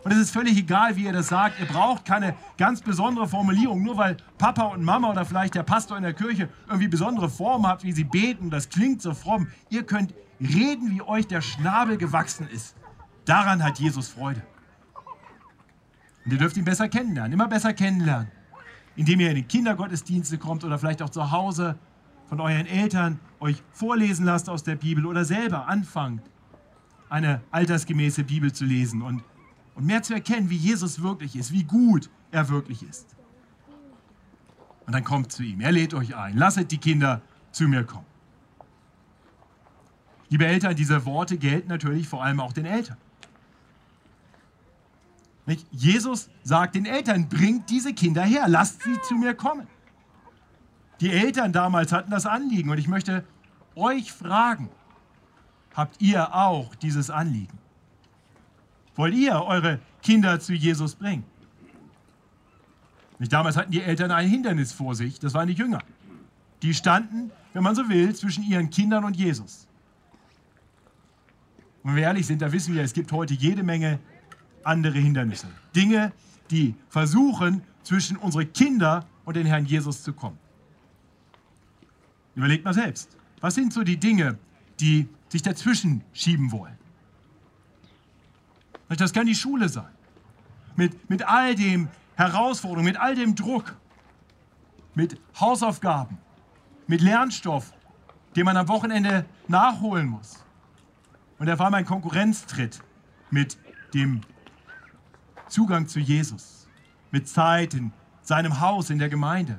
Und 0.05 0.11
es 0.11 0.19
ist 0.19 0.31
völlig 0.33 0.59
egal, 0.59 0.97
wie 0.97 1.05
ihr 1.05 1.13
das 1.13 1.29
sagt. 1.29 1.61
Ihr 1.61 1.67
braucht 1.67 2.05
keine 2.05 2.35
ganz 2.59 2.81
besondere 2.81 3.29
Formulierung. 3.29 3.83
Nur 3.83 3.97
weil 3.97 4.17
Papa 4.37 4.65
und 4.65 4.85
Mama 4.85 5.11
oder 5.11 5.25
vielleicht 5.25 5.55
der 5.55 5.63
Pastor 5.63 5.97
in 5.97 6.03
der 6.03 6.13
Kirche 6.13 6.49
irgendwie 6.67 6.89
besondere 6.89 7.29
Formen 7.29 7.67
habt, 7.67 7.85
wie 7.85 7.93
sie 7.93 8.05
beten, 8.05 8.51
das 8.51 8.69
klingt 8.69 9.01
so 9.01 9.15
fromm. 9.15 9.49
Ihr 9.71 9.85
könnt 9.85 10.13
reden, 10.41 10.91
wie 10.91 11.03
euch 11.03 11.29
der 11.29 11.41
Schnabel 11.41 11.97
gewachsen 11.97 12.49
ist. 12.49 12.75
Daran 13.25 13.63
hat 13.63 13.79
Jesus 13.79 14.09
Freude. 14.09 14.43
Und 16.25 16.33
ihr 16.33 16.39
dürft 16.39 16.57
ihn 16.57 16.65
besser 16.65 16.89
kennenlernen, 16.89 17.33
immer 17.33 17.49
besser 17.49 17.73
kennenlernen. 17.73 18.29
Indem 18.97 19.21
ihr 19.21 19.31
in 19.31 19.37
die 19.37 19.43
Kindergottesdienste 19.45 20.39
kommt 20.39 20.65
oder 20.65 20.79
vielleicht 20.79 21.03
auch 21.03 21.11
zu 21.11 21.31
Hause 21.31 21.79
von 22.29 22.41
euren 22.41 22.67
Eltern 22.67 23.21
euch 23.41 23.63
vorlesen 23.73 24.25
lasst 24.25 24.49
aus 24.49 24.65
der 24.65 24.77
Bibel 24.77 25.07
oder 25.07 25.25
selber 25.25 25.69
anfangt, 25.69 26.23
eine 27.09 27.41
altersgemäße 27.51 28.25
Bibel 28.25 28.53
zu 28.53 28.65
lesen 28.65 29.03
und 29.03 29.23
und 29.75 29.87
mehr 29.87 30.03
zu 30.03 30.15
erkennen, 30.15 30.51
wie 30.51 30.57
Jesus 30.57 31.03
wirklich 31.03 31.37
ist, 31.37 31.53
wie 31.53 31.65
gut 31.65 32.11
er 32.31 32.49
wirklich 32.49 32.83
ist. 32.83 33.07
Und 34.87 34.93
dann 34.93 35.05
kommt 35.05 35.33
zu 35.33 35.43
ihm. 35.43 35.61
Er 35.61 35.73
lädt 35.73 35.95
euch 35.95 36.15
ein. 36.17 36.37
Lasset 36.37 36.71
die 36.71 36.79
Kinder 36.79 37.23
zu 37.53 37.69
mir 37.69 37.85
kommen. 37.85 38.07
Liebe 40.29 40.47
Eltern, 40.47 40.75
diese 40.75 41.05
Worte 41.05 41.37
gelten 41.37 41.69
natürlich 41.69 42.09
vor 42.09 42.25
allem 42.25 42.41
auch 42.41 42.53
den 42.53 42.65
Eltern. 42.65 42.97
Nicht? 45.47 45.67
Jesus 45.71 46.31
sagt 46.43 46.75
den 46.75 46.87
Eltern, 46.87 47.29
bringt 47.29 47.69
diese 47.69 47.93
Kinder 47.93 48.23
her, 48.23 48.49
lasst 48.49 48.83
sie 48.83 49.01
zu 49.03 49.15
mir 49.15 49.35
kommen. 49.35 49.67
Die 51.01 51.11
Eltern 51.11 51.53
damals 51.53 51.93
hatten 51.93 52.11
das 52.11 52.27
Anliegen 52.27 52.71
und 52.71 52.79
ich 52.79 52.89
möchte 52.89 53.25
euch 53.75 54.13
fragen, 54.13 54.71
habt 55.75 56.01
ihr 56.01 56.35
auch 56.35 56.75
dieses 56.77 57.11
Anliegen? 57.11 57.59
Wollt 58.95 59.15
ihr 59.15 59.35
eure 59.43 59.81
Kinder 60.03 60.41
zu 60.41 60.53
Jesus 60.55 60.95
bringen? 60.95 61.25
Nicht 63.19 63.33
damals 63.33 63.57
hatten 63.57 63.71
die 63.71 63.81
Eltern 63.81 64.11
ein 64.11 64.29
Hindernis 64.29 64.73
vor 64.73 64.95
sich, 64.95 65.19
das 65.21 65.35
waren 65.35 65.47
die 65.47 65.55
Jünger. 65.55 65.81
Die 66.63 66.75
standen, 66.75 67.31
wenn 67.53 67.63
man 67.63 67.75
so 67.75 67.89
will, 67.89 68.15
zwischen 68.15 68.43
ihren 68.45 68.71
Kindern 68.71 69.05
und 69.05 69.17
Jesus. 69.17 69.67
Und 71.83 71.91
wenn 71.91 71.97
wir 71.97 72.05
ehrlich 72.05 72.27
sind, 72.27 72.43
da 72.43 72.53
wissen 72.53 72.75
wir, 72.75 72.83
es 72.83 72.93
gibt 72.93 73.13
heute 73.13 73.35
jede 73.35 73.63
Menge 73.63 73.99
andere 74.65 74.99
Hindernisse. 74.99 75.49
Dinge, 75.75 76.13
die 76.51 76.75
versuchen, 76.89 77.63
zwischen 77.83 78.17
unsere 78.17 78.47
Kinder 78.47 79.07
und 79.25 79.37
den 79.37 79.47
Herrn 79.47 79.67
Jesus 79.67 80.03
zu 80.03 80.13
kommen. 80.13 80.39
Überlegt 82.35 82.65
mal 82.65 82.75
selbst. 82.75 83.17
Was 83.41 83.55
sind 83.55 83.73
so 83.73 83.83
die 83.83 83.97
Dinge, 83.97 84.39
die 84.81 85.09
sich 85.29 85.43
dazwischen 85.43 86.03
schieben 86.13 86.53
wollen? 86.53 86.77
Das 88.97 89.13
kann 89.13 89.27
die 89.27 89.35
Schule 89.35 89.69
sein. 89.69 89.91
Mit, 90.77 91.09
mit 91.09 91.27
all 91.27 91.55
dem 91.55 91.89
Herausforderungen, 92.17 92.87
mit 92.87 92.97
all 92.99 93.15
dem 93.15 93.35
Druck, 93.35 93.77
mit 94.95 95.21
Hausaufgaben, 95.39 96.19
mit 96.87 97.01
Lernstoff, 97.01 97.73
den 98.37 98.45
man 98.45 98.57
am 98.57 98.69
Wochenende 98.69 99.25
nachholen 99.49 100.09
muss. 100.09 100.45
Und 101.39 101.47
da 101.47 101.59
war 101.59 101.71
mein 101.71 101.85
Konkurrenztritt 101.85 102.81
mit 103.31 103.59
dem 103.95 104.21
Zugang 105.49 105.89
zu 105.89 105.99
Jesus, 105.99 106.69
mit 107.11 107.29
Zeit 107.29 107.75
in 107.75 107.93
seinem 108.23 108.61
Haus, 108.61 108.91
in 108.91 108.99
der 108.99 109.09
Gemeinde, 109.09 109.59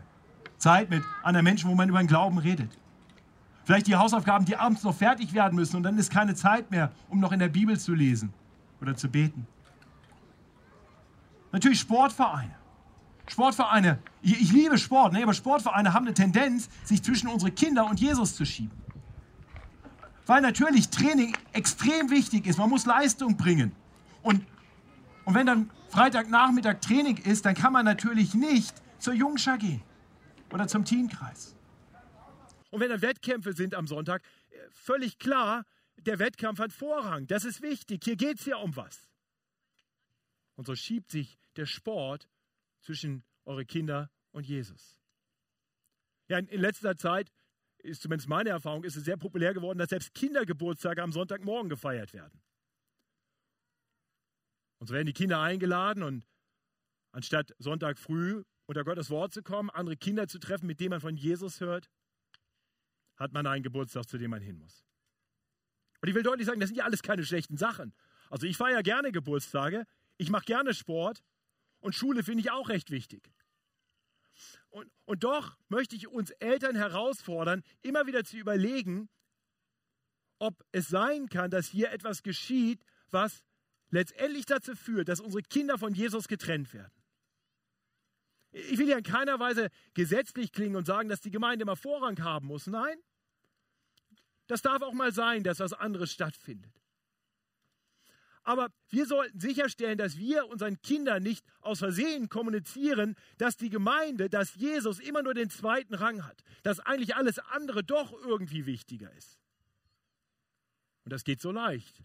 Zeit 0.57 0.89
mit 0.89 1.03
anderen 1.23 1.43
Menschen, 1.43 1.69
wo 1.69 1.75
man 1.75 1.89
über 1.89 1.99
den 1.99 2.07
Glauben 2.07 2.37
redet. 2.37 2.77
Vielleicht 3.65 3.87
die 3.87 3.95
Hausaufgaben, 3.95 4.45
die 4.45 4.57
abends 4.57 4.83
noch 4.83 4.95
fertig 4.95 5.33
werden 5.33 5.55
müssen 5.55 5.77
und 5.77 5.83
dann 5.83 5.97
ist 5.97 6.11
keine 6.11 6.35
Zeit 6.35 6.71
mehr, 6.71 6.91
um 7.09 7.19
noch 7.19 7.31
in 7.31 7.39
der 7.39 7.49
Bibel 7.49 7.79
zu 7.79 7.93
lesen 7.93 8.33
oder 8.83 8.95
zu 8.95 9.09
beten. 9.09 9.47
Natürlich 11.51 11.79
Sportvereine. 11.79 12.55
Sportvereine, 13.27 13.99
ich, 14.21 14.41
ich 14.41 14.51
liebe 14.51 14.77
Sport, 14.77 15.13
ne, 15.13 15.23
aber 15.23 15.33
Sportvereine 15.33 15.93
haben 15.93 16.05
eine 16.05 16.13
Tendenz, 16.13 16.69
sich 16.83 17.01
zwischen 17.01 17.27
unsere 17.27 17.51
Kinder 17.51 17.85
und 17.85 17.99
Jesus 17.99 18.35
zu 18.35 18.45
schieben. 18.45 18.77
Weil 20.25 20.41
natürlich 20.41 20.89
Training 20.89 21.35
extrem 21.53 22.09
wichtig 22.09 22.45
ist. 22.47 22.57
Man 22.57 22.69
muss 22.69 22.85
Leistung 22.85 23.37
bringen. 23.37 23.73
Und, 24.21 24.45
und 25.25 25.35
wenn 25.35 25.45
dann 25.45 25.69
Freitagnachmittag 25.89 26.79
Training 26.81 27.17
ist, 27.17 27.45
dann 27.45 27.55
kann 27.55 27.73
man 27.73 27.85
natürlich 27.85 28.33
nicht 28.33 28.73
zur 28.99 29.13
Jungschar 29.13 29.57
gehen 29.57 29.81
oder 30.51 30.67
zum 30.67 30.85
Teamkreis. 30.85 31.55
Und 32.71 32.79
wenn 32.79 32.89
dann 32.89 33.01
Wettkämpfe 33.01 33.53
sind 33.53 33.75
am 33.75 33.85
Sonntag, 33.85 34.23
äh, 34.49 34.55
völlig 34.71 35.19
klar, 35.19 35.65
der 36.03 36.19
Wettkampf 36.19 36.59
hat 36.59 36.71
Vorrang. 36.71 37.27
Das 37.27 37.45
ist 37.45 37.61
wichtig. 37.61 38.03
Hier 38.03 38.15
geht 38.15 38.39
es 38.39 38.45
ja 38.45 38.57
um 38.57 38.75
was. 38.75 39.09
Und 40.55 40.65
so 40.65 40.75
schiebt 40.75 41.09
sich 41.09 41.37
der 41.55 41.65
Sport 41.65 42.29
zwischen 42.81 43.23
eure 43.45 43.65
Kinder 43.65 44.11
und 44.31 44.47
Jesus. 44.47 44.99
Ja, 46.27 46.37
in, 46.37 46.47
letzter 46.59 46.95
Zeit 46.95 47.31
ist 47.79 48.01
zumindest 48.01 48.29
meine 48.29 48.49
Erfahrung, 48.49 48.83
ist 48.83 48.95
es 48.95 49.03
sehr 49.03 49.17
populär 49.17 49.53
geworden, 49.53 49.79
dass 49.79 49.89
selbst 49.89 50.13
Kindergeburtstage 50.13 51.01
am 51.01 51.11
Sonntagmorgen 51.11 51.69
gefeiert 51.69 52.13
werden. 52.13 52.41
Und 54.79 54.87
so 54.87 54.93
werden 54.93 55.07
die 55.07 55.13
Kinder 55.13 55.39
eingeladen 55.39 56.03
und 56.03 56.25
anstatt 57.11 57.53
Sonntag 57.57 57.97
früh 57.97 58.43
unter 58.65 58.83
Gottes 58.83 59.09
Wort 59.09 59.33
zu 59.33 59.43
kommen, 59.43 59.69
andere 59.69 59.97
Kinder 59.97 60.27
zu 60.27 60.39
treffen, 60.39 60.67
mit 60.67 60.79
denen 60.79 60.91
man 60.91 61.01
von 61.01 61.15
Jesus 61.15 61.59
hört, 61.59 61.89
hat 63.17 63.33
man 63.33 63.45
einen 63.45 63.63
Geburtstag, 63.63 64.07
zu 64.07 64.17
dem 64.17 64.31
man 64.31 64.41
hin 64.41 64.57
muss. 64.57 64.85
Und 66.03 66.09
ich 66.09 66.15
will 66.15 66.23
deutlich 66.23 66.45
sagen, 66.45 66.59
das 66.59 66.67
sind 66.67 66.75
ja 66.75 66.83
alles 66.83 67.01
keine 67.01 67.23
schlechten 67.23 67.55
Sachen. 67.55 67.93
Also 68.29 68.45
ich 68.45 68.57
feiere 68.57 68.83
gerne 68.83 69.13
Geburtstage, 69.13 69.85
ich 70.17 70.29
mache 70.29 70.43
gerne 70.43 70.73
Sport 70.73 71.23
und 71.79 71.95
Schule 71.95 72.23
finde 72.23 72.41
ich 72.41 72.51
auch 72.51 72.67
recht 72.67 72.91
wichtig. 72.91 73.31
Und, 74.69 74.91
und 75.05 75.23
doch 75.23 75.57
möchte 75.69 75.95
ich 75.95 76.09
uns 76.09 76.31
Eltern 76.31 76.75
herausfordern, 76.75 77.63
immer 77.83 78.05
wieder 78.05 78.25
zu 78.25 78.35
überlegen, 78.35 79.07
ob 80.39 80.65
es 80.73 80.89
sein 80.89 81.29
kann, 81.29 81.49
dass 81.49 81.67
hier 81.67 81.89
etwas 81.93 82.21
geschieht, 82.21 82.83
was 83.09 83.41
letztendlich 83.89 84.45
dazu 84.45 84.75
führt, 84.75 85.07
dass 85.07 85.21
unsere 85.21 85.43
Kinder 85.43 85.77
von 85.77 85.93
Jesus 85.93 86.27
getrennt 86.27 86.73
werden. 86.73 87.01
Ich 88.51 88.77
will 88.77 88.89
ja 88.89 88.97
in 88.97 89.05
keiner 89.05 89.39
Weise 89.39 89.69
gesetzlich 89.93 90.51
klingen 90.51 90.75
und 90.75 90.85
sagen, 90.85 91.07
dass 91.07 91.21
die 91.21 91.31
Gemeinde 91.31 91.63
immer 91.63 91.77
Vorrang 91.77 92.21
haben 92.21 92.47
muss. 92.47 92.67
Nein, 92.67 92.97
das 94.47 94.61
darf 94.61 94.81
auch 94.81 94.93
mal 94.93 95.11
sein, 95.11 95.43
dass 95.43 95.59
was 95.59 95.73
anderes 95.73 96.11
stattfindet. 96.11 96.71
Aber 98.45 98.69
wir 98.89 99.05
sollten 99.05 99.39
sicherstellen, 99.39 99.97
dass 99.97 100.17
wir 100.17 100.47
unseren 100.47 100.81
Kindern 100.81 101.23
nicht 101.23 101.45
aus 101.61 101.79
Versehen 101.79 102.27
kommunizieren, 102.27 103.15
dass 103.37 103.55
die 103.55 103.69
Gemeinde, 103.69 104.29
dass 104.29 104.55
Jesus 104.55 104.99
immer 104.99 105.23
nur 105.23 105.33
den 105.33 105.49
zweiten 105.49 105.93
Rang 105.93 106.25
hat, 106.25 106.43
dass 106.61 106.81
eigentlich 106.81 107.15
alles 107.15 107.39
andere 107.39 107.83
doch 107.83 108.11
irgendwie 108.11 108.65
wichtiger 108.65 109.11
ist. 109.13 109.39
Und 111.05 111.13
das 111.13 111.23
geht 111.23 111.41
so 111.41 111.51
leicht. 111.51 112.03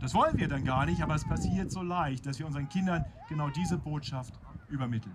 Das 0.00 0.14
wollen 0.14 0.38
wir 0.38 0.48
dann 0.48 0.64
gar 0.64 0.86
nicht, 0.86 1.02
aber 1.02 1.14
es 1.14 1.24
passiert 1.24 1.72
so 1.72 1.82
leicht, 1.82 2.26
dass 2.26 2.38
wir 2.38 2.46
unseren 2.46 2.68
Kindern 2.68 3.04
genau 3.28 3.48
diese 3.50 3.78
Botschaft 3.78 4.34
übermitteln. 4.68 5.14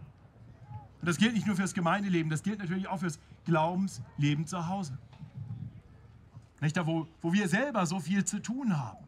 Und 0.99 1.07
das 1.07 1.17
gilt 1.17 1.33
nicht 1.33 1.45
nur 1.45 1.55
fürs 1.55 1.73
Gemeindeleben, 1.73 2.29
das 2.29 2.43
gilt 2.43 2.59
natürlich 2.59 2.87
auch 2.87 2.99
fürs 2.99 3.19
Glaubensleben 3.45 4.47
zu 4.47 4.67
Hause. 4.67 4.97
Nicht 6.65 6.77
da, 6.77 6.87
wo, 6.87 7.07
wo 7.21 7.31
wir 7.31 7.47
selber 7.47 7.85
so 7.85 7.99
viel 7.99 8.25
zu 8.25 8.41
tun 8.41 8.75
haben. 8.75 9.05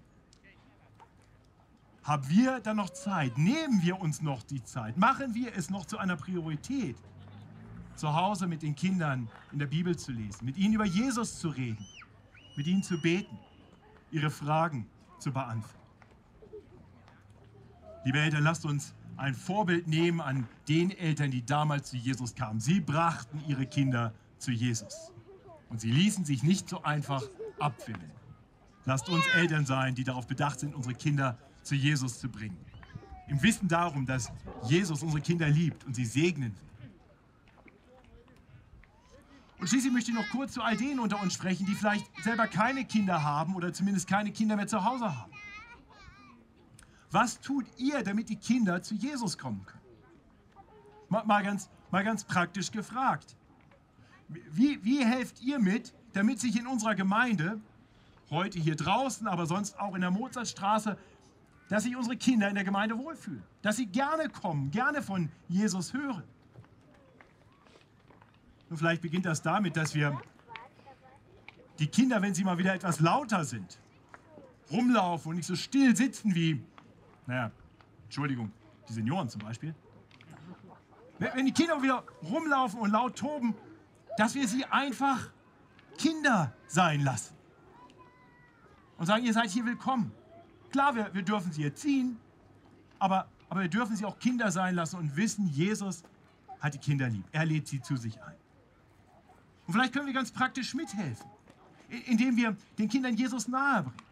Haben 2.03 2.29
wir 2.29 2.59
dann 2.59 2.77
noch 2.77 2.91
Zeit? 2.91 3.35
Nehmen 3.35 3.81
wir 3.81 3.99
uns 3.99 4.21
noch 4.21 4.43
die 4.43 4.63
Zeit? 4.63 4.95
Machen 4.95 5.33
wir 5.33 5.55
es 5.55 5.71
noch 5.71 5.85
zu 5.85 5.97
einer 5.97 6.17
Priorität, 6.17 6.95
zu 7.95 8.13
Hause 8.13 8.45
mit 8.45 8.61
den 8.61 8.75
Kindern 8.75 9.27
in 9.51 9.57
der 9.57 9.65
Bibel 9.65 9.97
zu 9.97 10.11
lesen, 10.11 10.45
mit 10.45 10.55
ihnen 10.55 10.75
über 10.75 10.85
Jesus 10.85 11.39
zu 11.39 11.49
reden, 11.49 11.83
mit 12.55 12.67
ihnen 12.67 12.83
zu 12.83 13.01
beten, 13.01 13.39
ihre 14.11 14.29
Fragen 14.29 14.87
zu 15.17 15.33
beantworten? 15.33 15.79
Liebe 18.05 18.19
Eltern, 18.19 18.43
lasst 18.43 18.65
uns 18.65 18.93
ein 19.15 19.33
Vorbild 19.33 19.87
nehmen 19.87 20.21
an 20.21 20.47
den 20.67 20.91
Eltern, 20.91 21.31
die 21.31 21.43
damals 21.43 21.89
zu 21.89 21.97
Jesus 21.97 22.35
kamen. 22.35 22.59
Sie 22.59 22.81
brachten 22.81 23.43
ihre 23.47 23.65
Kinder 23.65 24.13
zu 24.37 24.51
Jesus. 24.51 25.11
Und 25.69 25.81
sie 25.81 25.91
ließen 25.91 26.23
sich 26.23 26.43
nicht 26.43 26.69
so 26.69 26.83
einfach 26.83 27.23
abwimmeln. 27.59 28.11
Lasst 28.85 29.09
uns 29.09 29.25
Eltern 29.27 29.65
sein, 29.65 29.95
die 29.95 30.03
darauf 30.03 30.27
bedacht 30.27 30.59
sind, 30.59 30.73
unsere 30.73 30.95
Kinder 30.95 31.37
zu 31.63 31.75
Jesus 31.75 32.19
zu 32.19 32.29
bringen. 32.29 32.57
Im 33.27 33.41
Wissen 33.43 33.67
darum, 33.67 34.05
dass 34.05 34.31
Jesus 34.63 35.03
unsere 35.03 35.21
Kinder 35.21 35.49
liebt 35.49 35.83
und 35.83 35.93
sie 35.93 36.05
segnen 36.05 36.55
will. 36.55 36.67
Und 39.59 39.67
schließlich 39.67 39.91
möchte 39.91 40.11
ich 40.11 40.17
noch 40.17 40.29
kurz 40.29 40.53
zu 40.53 40.61
all 40.61 40.77
denen 40.77 40.99
unter 40.99 41.19
uns 41.21 41.33
sprechen, 41.33 41.65
die 41.65 41.73
vielleicht 41.73 42.05
selber 42.23 42.47
keine 42.47 42.85
Kinder 42.85 43.23
haben 43.23 43.55
oder 43.55 43.73
zumindest 43.73 44.07
keine 44.07 44.31
Kinder 44.31 44.55
mehr 44.55 44.67
zu 44.67 44.85
Hause 44.85 45.17
haben. 45.17 45.31
Was 47.11 47.39
tut 47.39 47.65
ihr, 47.77 48.03
damit 48.03 48.29
die 48.29 48.35
Kinder 48.35 48.81
zu 48.81 48.93
Jesus 48.93 49.37
kommen 49.37 49.65
können? 49.65 49.81
Mal, 51.09 51.25
mal 51.25 51.43
ganz, 51.43 51.69
mal 51.89 52.03
ganz 52.03 52.23
praktisch 52.23 52.71
gefragt. 52.71 53.35
Wie, 54.27 54.83
wie 54.83 55.03
helft 55.03 55.41
ihr 55.41 55.57
mit, 55.57 55.93
damit 56.17 56.39
sich 56.39 56.57
in 56.57 56.65
unserer 56.65 56.95
Gemeinde, 56.95 57.61
heute 58.31 58.57
hier 58.59 58.75
draußen, 58.75 59.27
aber 59.27 59.45
sonst 59.45 59.79
auch 59.79 59.93
in 59.93 60.01
der 60.01 60.09
Mozartstraße, 60.09 60.97
dass 61.69 61.83
sich 61.83 61.95
unsere 61.95 62.17
Kinder 62.17 62.49
in 62.49 62.55
der 62.55 62.63
Gemeinde 62.63 62.97
wohlfühlen, 62.97 63.43
dass 63.61 63.77
sie 63.77 63.85
gerne 63.85 64.27
kommen, 64.29 64.71
gerne 64.71 65.03
von 65.03 65.29
Jesus 65.47 65.93
hören. 65.93 66.23
Und 68.69 68.77
vielleicht 68.77 69.03
beginnt 69.03 69.27
das 69.27 69.43
damit, 69.43 69.77
dass 69.77 69.93
wir 69.93 70.19
die 71.77 71.87
Kinder, 71.87 72.19
wenn 72.21 72.33
sie 72.33 72.43
mal 72.43 72.57
wieder 72.57 72.73
etwas 72.73 72.99
lauter 72.99 73.45
sind, 73.45 73.77
rumlaufen 74.71 75.29
und 75.29 75.35
nicht 75.35 75.45
so 75.45 75.55
still 75.55 75.95
sitzen 75.95 76.33
wie, 76.33 76.63
naja, 77.27 77.51
Entschuldigung, 78.05 78.51
die 78.89 78.93
Senioren 78.93 79.29
zum 79.29 79.41
Beispiel. 79.41 79.75
Wenn 81.19 81.45
die 81.45 81.53
Kinder 81.53 81.81
wieder 81.81 82.03
rumlaufen 82.23 82.79
und 82.79 82.89
laut 82.89 83.15
toben, 83.15 83.53
dass 84.17 84.33
wir 84.33 84.47
sie 84.47 84.65
einfach 84.65 85.29
Kinder 85.97 86.53
sein 86.67 87.01
lassen. 87.01 87.35
Und 88.97 89.05
sagen, 89.05 89.25
ihr 89.25 89.33
seid 89.33 89.49
hier 89.49 89.65
willkommen. 89.65 90.11
Klar, 90.71 90.95
wir, 90.95 91.13
wir 91.13 91.21
dürfen 91.21 91.51
sie 91.51 91.63
erziehen, 91.63 92.17
aber, 92.99 93.27
aber 93.49 93.61
wir 93.61 93.69
dürfen 93.69 93.95
sie 93.95 94.05
auch 94.05 94.19
Kinder 94.19 94.51
sein 94.51 94.75
lassen 94.75 94.97
und 94.97 95.15
wissen, 95.15 95.47
Jesus 95.47 96.03
hat 96.59 96.73
die 96.73 96.79
Kinder 96.79 97.07
lieb. 97.07 97.25
Er 97.31 97.45
lädt 97.45 97.67
sie 97.67 97.81
zu 97.81 97.95
sich 97.95 98.21
ein. 98.21 98.35
Und 99.67 99.73
vielleicht 99.73 99.93
können 99.93 100.07
wir 100.07 100.13
ganz 100.13 100.31
praktisch 100.31 100.73
mithelfen, 100.73 101.29
indem 102.05 102.35
wir 102.37 102.55
den 102.77 102.89
Kindern 102.89 103.15
Jesus 103.15 103.47
nahebringen. 103.47 104.07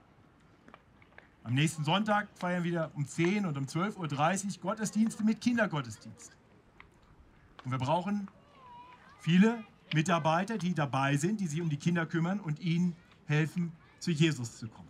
Am 1.43 1.53
nächsten 1.53 1.83
Sonntag 1.83 2.27
feiern 2.35 2.63
wir 2.63 2.71
wieder 2.71 2.91
um 2.95 3.07
10 3.07 3.45
und 3.45 3.57
um 3.57 3.65
12.30 3.65 4.57
Uhr 4.57 4.61
Gottesdienste 4.61 5.23
mit 5.23 5.41
Kindergottesdienst. 5.41 6.31
Und 7.63 7.71
wir 7.71 7.77
brauchen 7.77 8.27
viele 9.19 9.63
Mitarbeiter, 9.93 10.57
die 10.57 10.73
dabei 10.73 11.17
sind, 11.17 11.39
die 11.39 11.47
sich 11.47 11.61
um 11.61 11.69
die 11.69 11.77
Kinder 11.77 12.05
kümmern 12.05 12.39
und 12.39 12.59
ihnen 12.59 12.95
helfen, 13.27 13.71
zu 13.99 14.11
Jesus 14.11 14.57
zu 14.57 14.67
kommen. 14.67 14.89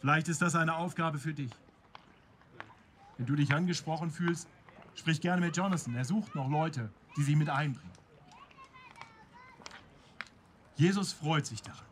Vielleicht 0.00 0.28
ist 0.28 0.42
das 0.42 0.54
eine 0.54 0.76
Aufgabe 0.76 1.18
für 1.18 1.32
dich. 1.32 1.50
Wenn 3.16 3.26
du 3.26 3.36
dich 3.36 3.54
angesprochen 3.54 4.10
fühlst, 4.10 4.48
sprich 4.94 5.20
gerne 5.20 5.40
mit 5.40 5.56
Jonathan. 5.56 5.94
Er 5.94 6.04
sucht 6.04 6.34
noch 6.34 6.48
Leute, 6.48 6.90
die 7.16 7.22
sie 7.22 7.36
mit 7.36 7.48
einbringen. 7.48 7.92
Jesus 10.74 11.12
freut 11.12 11.46
sich 11.46 11.62
daran, 11.62 11.86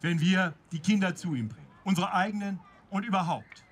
wenn 0.00 0.20
wir 0.20 0.54
die 0.72 0.80
Kinder 0.80 1.14
zu 1.14 1.34
ihm 1.34 1.48
bringen, 1.48 1.68
unsere 1.84 2.12
eigenen 2.12 2.58
und 2.90 3.04
überhaupt. 3.04 3.64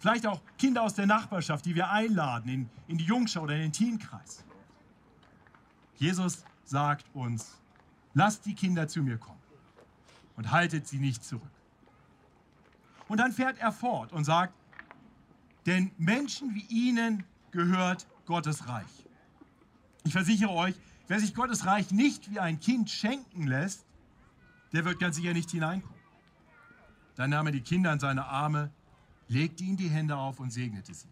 Vielleicht 0.00 0.26
auch 0.26 0.40
Kinder 0.58 0.82
aus 0.82 0.94
der 0.94 1.06
Nachbarschaft, 1.06 1.66
die 1.66 1.74
wir 1.74 1.90
einladen 1.90 2.48
in, 2.48 2.70
in 2.86 2.98
die 2.98 3.04
Jungschau 3.04 3.42
oder 3.42 3.54
in 3.54 3.62
den 3.62 3.72
Teenkreis. 3.72 4.44
Jesus 5.96 6.44
sagt 6.68 7.06
uns, 7.14 7.58
lasst 8.14 8.46
die 8.46 8.54
Kinder 8.54 8.88
zu 8.88 9.02
mir 9.02 9.18
kommen 9.18 9.40
und 10.36 10.50
haltet 10.50 10.86
sie 10.86 10.98
nicht 10.98 11.24
zurück. 11.24 11.50
Und 13.08 13.18
dann 13.18 13.32
fährt 13.32 13.58
er 13.58 13.72
fort 13.72 14.12
und 14.12 14.24
sagt, 14.24 14.54
denn 15.66 15.90
Menschen 15.98 16.54
wie 16.54 16.66
ihnen 16.68 17.24
gehört 17.50 18.06
Gottes 18.26 18.68
Reich. 18.68 18.86
Ich 20.04 20.12
versichere 20.12 20.50
euch, 20.50 20.74
wer 21.08 21.18
sich 21.20 21.34
Gottes 21.34 21.66
Reich 21.66 21.90
nicht 21.90 22.30
wie 22.30 22.38
ein 22.38 22.60
Kind 22.60 22.90
schenken 22.90 23.46
lässt, 23.46 23.84
der 24.72 24.84
wird 24.84 25.00
ganz 25.00 25.16
sicher 25.16 25.32
nicht 25.32 25.50
hineinkommen. 25.50 25.98
Dann 27.16 27.30
nahm 27.30 27.46
er 27.46 27.52
die 27.52 27.62
Kinder 27.62 27.92
in 27.92 27.98
seine 27.98 28.26
Arme, 28.26 28.70
legte 29.28 29.64
ihnen 29.64 29.76
die 29.76 29.88
Hände 29.88 30.16
auf 30.16 30.38
und 30.40 30.50
segnete 30.50 30.94
sie. 30.94 31.08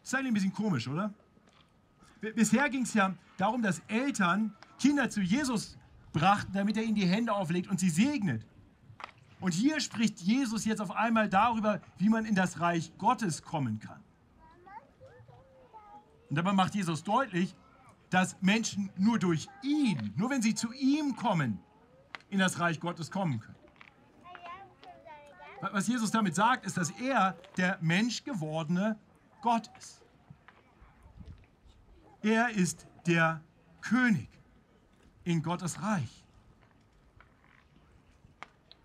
Das 0.00 0.08
ist 0.08 0.14
eigentlich 0.14 0.32
ein 0.32 0.34
bisschen 0.34 0.52
komisch, 0.52 0.88
oder? 0.88 1.14
Bisher 2.22 2.70
ging 2.70 2.82
es 2.82 2.94
ja 2.94 3.14
darum, 3.36 3.62
dass 3.62 3.80
Eltern 3.88 4.54
Kinder 4.78 5.10
zu 5.10 5.20
Jesus 5.20 5.76
brachten, 6.12 6.52
damit 6.52 6.76
er 6.76 6.84
ihnen 6.84 6.94
die 6.94 7.06
Hände 7.06 7.32
auflegt 7.32 7.68
und 7.68 7.80
sie 7.80 7.90
segnet. 7.90 8.46
Und 9.40 9.52
hier 9.52 9.80
spricht 9.80 10.20
Jesus 10.20 10.64
jetzt 10.64 10.80
auf 10.80 10.92
einmal 10.92 11.28
darüber, 11.28 11.80
wie 11.98 12.08
man 12.08 12.24
in 12.24 12.36
das 12.36 12.60
Reich 12.60 12.92
Gottes 12.96 13.42
kommen 13.42 13.80
kann. 13.80 14.00
Und 16.30 16.36
dabei 16.36 16.52
macht 16.52 16.76
Jesus 16.76 17.02
deutlich, 17.02 17.56
dass 18.08 18.40
Menschen 18.40 18.90
nur 18.96 19.18
durch 19.18 19.48
ihn, 19.62 20.12
nur 20.16 20.30
wenn 20.30 20.42
sie 20.42 20.54
zu 20.54 20.72
ihm 20.72 21.16
kommen, 21.16 21.58
in 22.30 22.38
das 22.38 22.60
Reich 22.60 22.78
Gottes 22.78 23.10
kommen 23.10 23.40
können. 23.40 23.56
Was 25.72 25.88
Jesus 25.88 26.10
damit 26.12 26.36
sagt, 26.36 26.66
ist, 26.66 26.76
dass 26.76 26.90
er 26.90 27.36
der 27.56 27.78
menschgewordene 27.80 28.96
Gott 29.40 29.70
ist. 29.78 30.01
Er 32.22 32.50
ist 32.50 32.86
der 33.06 33.40
König 33.80 34.28
in 35.24 35.42
Gottes 35.42 35.82
Reich. 35.82 36.24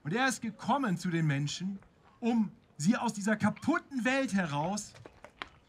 Und 0.03 0.13
er 0.13 0.27
ist 0.27 0.41
gekommen 0.41 0.97
zu 0.97 1.09
den 1.09 1.27
Menschen, 1.27 1.79
um 2.19 2.51
sie 2.77 2.97
aus 2.97 3.13
dieser 3.13 3.35
kaputten 3.35 4.05
Welt 4.05 4.33
heraus 4.33 4.93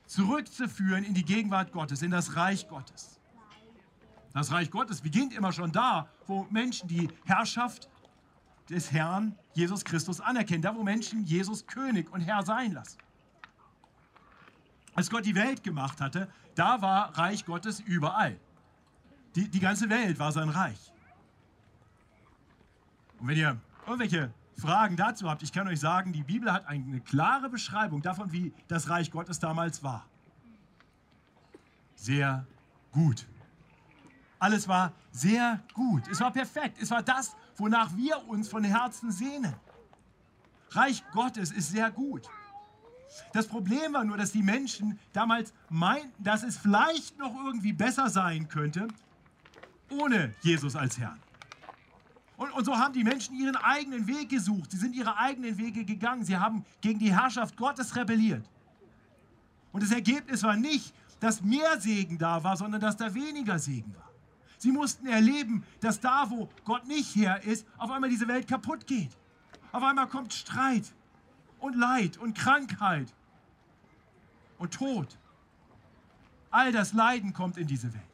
zurückzuführen 0.07 1.05
in 1.05 1.13
die 1.13 1.25
Gegenwart 1.25 1.73
Gottes, 1.73 2.01
in 2.03 2.11
das 2.11 2.37
Reich 2.37 2.69
Gottes. 2.69 3.21
Das 4.33 4.51
Reich 4.53 4.71
Gottes 4.71 5.03
beginnt 5.03 5.35
immer 5.35 5.53
schon 5.53 5.73
da, 5.73 6.09
wo 6.27 6.47
Menschen 6.51 6.89
die 6.89 7.09
Herrschaft 7.25 7.91
des 8.71 8.93
Herrn 8.93 9.35
Jesus 9.53 9.85
Christus 9.85 10.21
anerkennen, 10.21 10.63
da 10.63 10.75
wo 10.75 10.83
Menschen 10.83 11.25
Jesus 11.25 11.67
König 11.67 12.11
und 12.13 12.21
Herr 12.21 12.43
sein 12.43 12.73
lassen. 12.73 12.99
Als 14.95 15.11
Gott 15.11 15.25
die 15.25 15.35
Welt 15.35 15.63
gemacht 15.63 16.01
hatte, 16.01 16.29
da 16.55 16.83
war 16.83 17.17
Reich 17.17 17.45
Gottes 17.45 17.81
überall. 17.81 18.37
Die, 19.35 19.49
die 19.49 19.61
ganze 19.61 19.89
Welt 19.89 20.19
war 20.19 20.33
sein 20.33 20.49
Reich. 20.49 20.93
Und 23.21 23.29
wenn 23.29 23.37
ihr 23.37 23.61
irgendwelche 23.87 24.33
Fragen 24.57 24.97
dazu 24.97 25.29
habt, 25.31 25.43
ich 25.43 25.53
kann 25.53 25.69
euch 25.69 25.81
sagen, 25.81 26.13
die 26.13 26.25
Bibel 26.25 26.53
hat 26.53 26.67
eine 26.67 27.01
klare 27.01 27.49
Beschreibung 27.49 28.03
davon, 28.03 28.33
wie 28.33 28.53
das 28.67 28.89
Reich 28.89 29.11
Gottes 29.11 29.39
damals 29.39 29.83
war. 29.83 30.07
Sehr 31.95 32.47
gut. 32.93 33.27
Alles 34.39 34.69
war 34.69 34.93
sehr 35.11 35.61
gut. 35.75 36.07
Es 36.09 36.21
war 36.21 36.33
perfekt. 36.33 36.79
Es 36.81 36.91
war 36.91 37.03
das, 37.03 37.37
wonach 37.57 37.97
wir 37.97 38.27
uns 38.29 38.49
von 38.49 38.65
Herzen 38.65 39.11
sehnen. 39.11 39.55
Reich 40.71 41.03
Gottes 41.13 41.51
ist 41.51 41.71
sehr 41.71 41.91
gut. 41.91 42.29
Das 43.33 43.47
Problem 43.47 43.93
war 43.93 44.05
nur, 44.05 44.17
dass 44.17 44.33
die 44.33 44.43
Menschen 44.43 44.99
damals 45.13 45.53
meinten, 45.69 46.23
dass 46.23 46.43
es 46.43 46.57
vielleicht 46.57 47.19
noch 47.19 47.35
irgendwie 47.45 47.73
besser 47.73 48.09
sein 48.09 48.49
könnte, 48.49 48.89
ohne 49.91 50.35
Jesus 50.43 50.77
als 50.77 50.99
Herrn. 50.99 51.19
Und, 52.37 52.53
und, 52.53 52.65
so 52.65 52.77
haben 52.77 52.95
die 52.95 53.03
Menschen 53.03 53.35
ihren 53.35 53.57
eigenen 53.57 54.07
Weg 54.07 54.29
gesucht. 54.29 54.71
Sie 54.71 54.77
sind 54.77 54.95
ihre 54.95 55.17
eigenen 55.17 55.59
Wege 55.59 55.85
gegangen. 55.85 56.25
Sie 56.25 56.37
haben 56.37 56.65
gegen 56.81 57.01
die 57.01 57.13
Herrschaft 57.13 57.57
Gottes 57.57 57.97
rebelliert. 57.97 58.49
Und 59.73 59.83
das 59.83 59.91
Ergebnis 59.91 60.45
war 60.45 60.57
nicht, 60.57 60.95
dass 61.19 61.43
mehr 61.43 61.81
Segen 61.81 62.17
da 62.17 62.43
war, 62.45 62.57
sondern 62.57 62.81
dass 62.81 62.97
da 62.97 63.13
weniger 63.13 63.59
Segen 63.59 63.93
war. 63.97 64.09
Sie 64.57 64.71
mussten 64.71 65.07
erleben, 65.07 65.65
dass 65.81 66.01
da, 66.01 66.31
wo 66.31 66.49
Gott 66.65 66.87
nicht 66.87 67.15
her 67.17 67.43
ist, 67.43 67.67
auf 67.77 67.91
einmal 67.91 68.11
diese 68.11 68.29
Welt 68.29 68.47
kaputt 68.47 68.87
geht. 68.87 69.11
Auf 69.73 69.83
einmal 69.83 70.07
kommt 70.09 70.33
Streit 70.33 70.93
und 71.61 71.77
Leid 71.77 72.17
und 72.17 72.37
Krankheit 72.37 73.13
und 74.59 74.75
Tod. 74.75 75.19
All 76.51 76.73
das 76.73 76.93
Leiden 76.93 77.33
kommt 77.33 77.57
in 77.59 77.67
diese 77.67 77.93
Welt. 77.93 78.05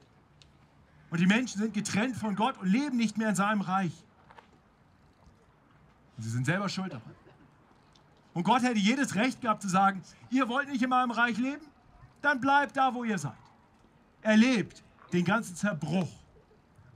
Und 1.10 1.20
die 1.20 1.26
Menschen 1.26 1.60
sind 1.60 1.74
getrennt 1.74 2.16
von 2.16 2.34
Gott 2.34 2.58
und 2.58 2.66
leben 2.66 2.96
nicht 2.96 3.16
mehr 3.16 3.28
in 3.28 3.36
seinem 3.36 3.60
Reich. 3.60 3.92
Und 6.16 6.24
sie 6.24 6.30
sind 6.30 6.44
selber 6.46 6.68
schuld 6.68 6.92
daran. 6.92 7.14
Und 8.32 8.42
Gott 8.42 8.62
hätte 8.62 8.80
jedes 8.80 9.14
Recht 9.14 9.40
gehabt 9.40 9.62
zu 9.62 9.68
sagen, 9.68 10.02
ihr 10.30 10.48
wollt 10.48 10.68
nicht 10.68 10.82
in 10.82 10.90
meinem 10.90 11.12
Reich 11.12 11.38
leben? 11.38 11.64
Dann 12.20 12.40
bleibt 12.40 12.76
da, 12.76 12.92
wo 12.92 13.04
ihr 13.04 13.18
seid. 13.18 13.32
Erlebt 14.22 14.82
den 15.12 15.24
ganzen 15.24 15.54
Zerbruch 15.54 16.08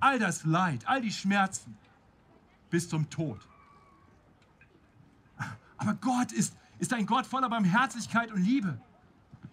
all 0.00 0.18
das 0.18 0.44
Leid, 0.44 0.86
all 0.86 1.00
die 1.00 1.12
Schmerzen 1.12 1.76
bis 2.70 2.88
zum 2.88 3.08
Tod. 3.08 3.38
Aber 5.78 5.94
Gott 5.94 6.32
ist, 6.32 6.54
ist 6.78 6.92
ein 6.92 7.06
Gott 7.06 7.26
voller 7.26 7.48
Barmherzigkeit 7.48 8.30
und 8.30 8.42
Liebe. 8.42 8.80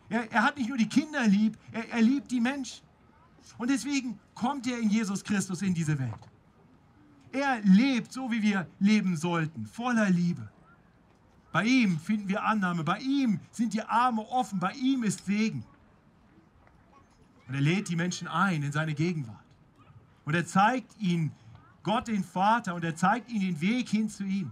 Er, 0.10 0.32
er 0.32 0.44
hat 0.44 0.58
nicht 0.58 0.70
nur 0.70 0.78
die 0.78 0.90
Kinder 0.90 1.26
lieb, 1.26 1.58
er, 1.72 1.90
er 1.90 2.02
liebt 2.02 2.30
die 2.32 2.42
Menschen. 2.42 2.84
Und 3.58 3.70
deswegen 3.70 4.20
kommt 4.34 4.68
er 4.68 4.80
in 4.80 4.90
Jesus 4.90 5.24
Christus 5.24 5.62
in 5.62 5.74
diese 5.74 5.98
Welt. 5.98 6.14
Er 7.32 7.62
lebt 7.62 8.12
so, 8.12 8.32
wie 8.32 8.42
wir 8.42 8.68
leben 8.80 9.18
sollten, 9.18 9.66
voller 9.66 10.10
Liebe. 10.10 10.50
Bei 11.52 11.64
ihm 11.64 12.00
finden 12.00 12.28
wir 12.28 12.44
Annahme, 12.44 12.84
bei 12.84 13.00
ihm 13.00 13.40
sind 13.52 13.74
die 13.74 13.82
Arme 13.82 14.22
offen, 14.30 14.60
bei 14.60 14.74
ihm 14.74 15.04
ist 15.04 15.26
Segen. 15.26 15.64
Und 17.48 17.56
er 17.56 17.62
lädt 17.62 17.90
die 17.90 17.96
Menschen 17.96 18.28
ein 18.28 18.64
in 18.64 18.72
seine 18.72 18.94
Gegenwart. 18.94 19.44
Und 20.26 20.34
er 20.34 20.46
zeigt 20.46 21.00
ihnen 21.00 21.32
Gott 21.84 22.08
den 22.08 22.24
Vater 22.24 22.74
und 22.74 22.84
er 22.84 22.96
zeigt 22.96 23.30
ihnen 23.30 23.42
den 23.42 23.62
Weg 23.62 23.90
hin 23.90 24.10
zu 24.10 24.24
ihm. 24.24 24.52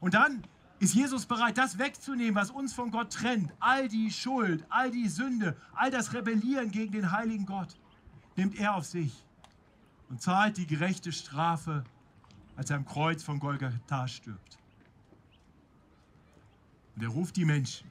Und 0.00 0.14
dann 0.14 0.42
ist 0.78 0.94
Jesus 0.94 1.26
bereit, 1.26 1.58
das 1.58 1.78
wegzunehmen, 1.78 2.34
was 2.34 2.50
uns 2.50 2.72
von 2.72 2.90
Gott 2.90 3.12
trennt. 3.12 3.52
All 3.60 3.88
die 3.88 4.10
Schuld, 4.10 4.64
all 4.70 4.90
die 4.90 5.08
Sünde, 5.08 5.56
all 5.74 5.90
das 5.90 6.14
Rebellieren 6.14 6.70
gegen 6.70 6.92
den 6.92 7.12
heiligen 7.12 7.46
Gott 7.46 7.76
nimmt 8.36 8.58
er 8.58 8.74
auf 8.74 8.86
sich 8.86 9.12
und 10.08 10.22
zahlt 10.22 10.56
die 10.56 10.66
gerechte 10.66 11.12
Strafe, 11.12 11.84
als 12.56 12.70
er 12.70 12.76
am 12.76 12.86
Kreuz 12.86 13.22
von 13.22 13.38
Golgatha 13.38 14.08
stirbt. 14.08 14.58
Und 16.96 17.02
er 17.02 17.08
ruft 17.10 17.36
die 17.36 17.44
Menschen. 17.44 17.88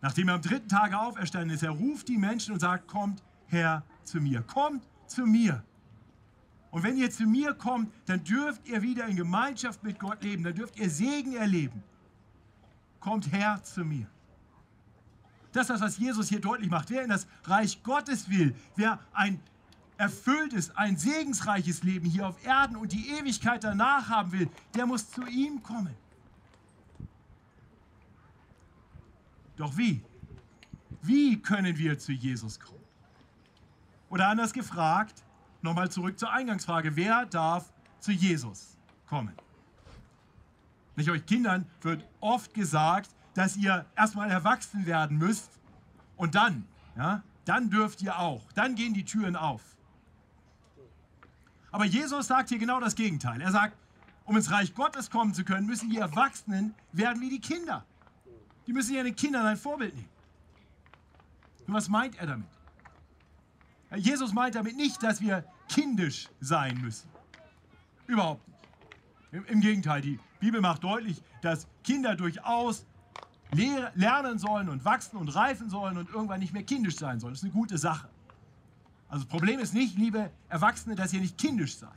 Nachdem 0.00 0.28
er 0.28 0.34
am 0.34 0.42
dritten 0.42 0.68
Tage 0.68 0.98
auferstanden 0.98 1.50
ist, 1.50 1.62
er 1.62 1.70
ruft 1.70 2.08
die 2.08 2.16
Menschen 2.16 2.54
und 2.54 2.60
sagt, 2.60 2.86
kommt 2.86 3.22
her 3.48 3.82
zu 4.04 4.20
mir. 4.20 4.42
Kommt 4.42 4.82
zu 5.06 5.26
mir. 5.26 5.62
Und 6.70 6.82
wenn 6.82 6.96
ihr 6.96 7.10
zu 7.10 7.24
mir 7.24 7.54
kommt, 7.54 7.92
dann 8.06 8.22
dürft 8.22 8.66
ihr 8.68 8.82
wieder 8.82 9.06
in 9.06 9.16
Gemeinschaft 9.16 9.82
mit 9.82 9.98
Gott 9.98 10.22
leben, 10.22 10.44
dann 10.44 10.54
dürft 10.54 10.78
ihr 10.78 10.88
Segen 10.88 11.34
erleben. 11.34 11.82
Kommt 13.00 13.32
her 13.32 13.60
zu 13.62 13.84
mir. 13.84 14.06
Das 15.52 15.62
ist 15.62 15.70
das, 15.70 15.80
was 15.80 15.98
Jesus 15.98 16.28
hier 16.28 16.40
deutlich 16.40 16.70
macht. 16.70 16.90
Wer 16.90 17.02
in 17.02 17.08
das 17.08 17.26
Reich 17.44 17.82
Gottes 17.82 18.30
will, 18.30 18.54
wer 18.76 19.00
ein 19.12 19.40
erfülltes, 19.96 20.74
ein 20.76 20.96
segensreiches 20.96 21.82
Leben 21.82 22.08
hier 22.08 22.26
auf 22.26 22.44
Erden 22.44 22.76
und 22.76 22.92
die 22.92 23.10
Ewigkeit 23.10 23.64
danach 23.64 24.08
haben 24.08 24.32
will, 24.32 24.48
der 24.74 24.86
muss 24.86 25.10
zu 25.10 25.26
ihm 25.26 25.62
kommen. 25.62 25.94
Doch 29.56 29.76
wie? 29.76 30.00
Wie 31.02 31.40
können 31.40 31.76
wir 31.76 31.98
zu 31.98 32.12
Jesus 32.12 32.58
kommen? 32.58 32.80
Oder 34.08 34.28
anders 34.28 34.52
gefragt, 34.52 35.22
nochmal 35.62 35.90
zurück 35.90 36.18
zur 36.18 36.32
Eingangsfrage, 36.32 36.96
wer 36.96 37.26
darf 37.26 37.72
zu 37.98 38.12
Jesus 38.12 38.76
kommen? 39.06 39.34
Nicht 40.96 41.10
euch 41.10 41.24
Kindern 41.26 41.66
wird 41.82 42.04
oft 42.20 42.52
gesagt, 42.54 43.10
dass 43.34 43.56
ihr 43.56 43.86
erstmal 43.96 44.30
erwachsen 44.30 44.86
werden 44.86 45.18
müsst 45.18 45.58
und 46.16 46.34
dann, 46.34 46.66
ja, 46.96 47.22
dann 47.44 47.70
dürft 47.70 48.02
ihr 48.02 48.18
auch, 48.18 48.42
dann 48.52 48.74
gehen 48.74 48.94
die 48.94 49.04
Türen 49.04 49.36
auf. 49.36 49.62
Aber 51.72 51.84
Jesus 51.84 52.26
sagt 52.26 52.48
hier 52.48 52.58
genau 52.58 52.80
das 52.80 52.96
Gegenteil. 52.96 53.40
Er 53.40 53.52
sagt, 53.52 53.76
um 54.24 54.36
ins 54.36 54.50
Reich 54.50 54.74
Gottes 54.74 55.10
kommen 55.10 55.34
zu 55.34 55.44
können, 55.44 55.66
müssen 55.66 55.88
die 55.88 55.98
Erwachsenen 55.98 56.74
werden 56.92 57.22
wie 57.22 57.30
die 57.30 57.40
Kinder. 57.40 57.84
Die 58.66 58.72
müssen 58.72 58.94
den 58.94 59.16
Kindern 59.16 59.46
ein 59.46 59.56
Vorbild 59.56 59.94
nehmen. 59.94 60.08
Und 61.66 61.74
was 61.74 61.88
meint 61.88 62.18
er 62.18 62.26
damit? 62.26 62.48
Jesus 63.96 64.32
meint 64.32 64.54
damit 64.54 64.76
nicht, 64.76 65.02
dass 65.02 65.20
wir 65.20 65.44
kindisch 65.68 66.28
sein 66.40 66.80
müssen. 66.80 67.08
Überhaupt 68.06 68.46
nicht. 68.46 69.50
Im, 69.50 69.60
Gegenteil, 69.60 70.00
die 70.00 70.18
Bibel 70.40 70.60
macht 70.60 70.82
deutlich, 70.82 71.22
dass 71.42 71.66
Kinder 71.84 72.16
durchaus 72.16 72.84
lernen 73.94 74.38
sollen 74.38 74.68
und 74.68 74.84
wachsen 74.84 75.16
und 75.16 75.28
reifen 75.28 75.70
sollen 75.70 75.96
und 75.96 76.08
irgendwann 76.10 76.40
nicht 76.40 76.52
mehr 76.52 76.62
kindisch 76.62 76.96
sein 76.96 77.20
sollen. 77.20 77.34
Das 77.34 77.40
ist 77.40 77.44
eine 77.44 77.52
gute 77.52 77.78
Sache. 77.78 78.08
Also 79.08 79.24
das 79.24 79.30
Problem 79.30 79.58
ist 79.58 79.74
nicht, 79.74 79.96
liebe 79.96 80.30
Erwachsene, 80.48 80.94
dass 80.94 81.12
ihr 81.12 81.20
nicht 81.20 81.36
kindisch 81.36 81.76
seid. 81.76 81.90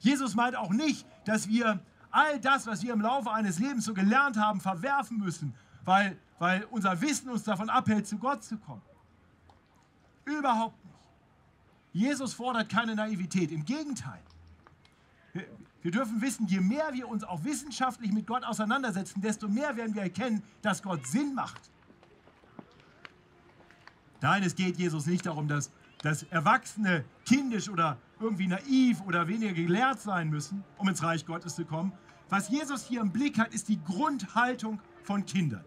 Jesus 0.00 0.34
meint 0.34 0.56
auch 0.56 0.70
nicht, 0.70 1.06
dass 1.24 1.48
wir 1.48 1.80
all 2.10 2.40
das, 2.40 2.66
was 2.66 2.82
wir 2.82 2.92
im 2.92 3.00
Laufe 3.00 3.30
eines 3.30 3.58
Lebens 3.58 3.84
so 3.84 3.94
gelernt 3.94 4.36
haben, 4.36 4.60
verwerfen 4.60 5.18
müssen, 5.18 5.54
weil, 5.84 6.16
weil 6.38 6.64
unser 6.70 7.00
Wissen 7.00 7.30
uns 7.30 7.44
davon 7.44 7.68
abhält, 7.68 8.06
zu 8.06 8.16
Gott 8.18 8.42
zu 8.44 8.56
kommen. 8.58 8.82
Überhaupt. 10.24 10.79
Jesus 11.92 12.34
fordert 12.34 12.68
keine 12.68 12.94
Naivität, 12.94 13.50
im 13.50 13.64
Gegenteil. 13.64 14.20
Wir, 15.82 15.92
dürfen 15.92 16.20
wissen, 16.20 16.46
je 16.46 16.60
mehr 16.60 16.92
wir 16.92 17.08
uns 17.08 17.24
auch 17.24 17.44
wissenschaftlich 17.44 18.12
mit 18.12 18.26
Gott 18.26 18.44
auseinandersetzen, 18.44 19.20
desto 19.20 19.48
mehr 19.48 19.76
werden 19.76 19.94
wir 19.94 20.02
erkennen, 20.02 20.42
dass 20.62 20.82
Gott 20.82 21.06
Sinn 21.06 21.34
macht. 21.34 21.60
Nein, 24.20 24.42
es 24.42 24.54
geht 24.54 24.76
Jesus 24.76 25.06
nicht 25.06 25.24
darum, 25.26 25.48
dass, 25.48 25.70
dass 26.02 26.24
Erwachsene 26.24 27.04
kindisch 27.24 27.68
oder 27.68 27.96
irgendwie 28.18 28.48
naiv 28.48 29.00
oder 29.06 29.26
weniger 29.28 29.54
gelehrt 29.54 30.00
sein 30.00 30.28
müssen, 30.28 30.64
um 30.78 30.88
ins 30.88 31.02
Reich 31.02 31.24
Gottes 31.24 31.54
zu 31.54 31.64
kommen. 31.64 31.92
Was 32.28 32.48
Jesus 32.48 32.86
hier 32.86 33.00
im 33.00 33.10
Blick 33.10 33.38
hat, 33.38 33.54
ist 33.54 33.68
die 33.68 33.82
Grundhaltung 33.82 34.80
von 35.02 35.24
Kindern. 35.24 35.64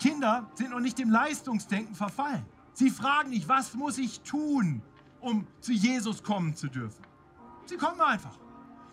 Kinder 0.00 0.46
sind 0.54 0.70
noch 0.70 0.80
nicht 0.80 0.98
dem 0.98 1.10
Leistungsdenken 1.10 1.94
verfallen. 1.94 2.44
Sie 2.80 2.88
fragen 2.88 3.28
nicht, 3.28 3.46
was 3.46 3.74
muss 3.74 3.98
ich 3.98 4.22
tun, 4.22 4.80
um 5.20 5.46
zu 5.60 5.70
Jesus 5.70 6.22
kommen 6.22 6.56
zu 6.56 6.66
dürfen. 6.66 7.04
Sie 7.66 7.76
kommen 7.76 8.00
einfach. 8.00 8.38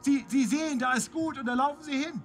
Sie, 0.02 0.26
sie 0.28 0.44
sehen, 0.44 0.78
da 0.78 0.92
ist 0.92 1.10
gut 1.14 1.40
und 1.40 1.46
da 1.46 1.54
laufen 1.54 1.82
sie 1.84 2.04
hin. 2.04 2.22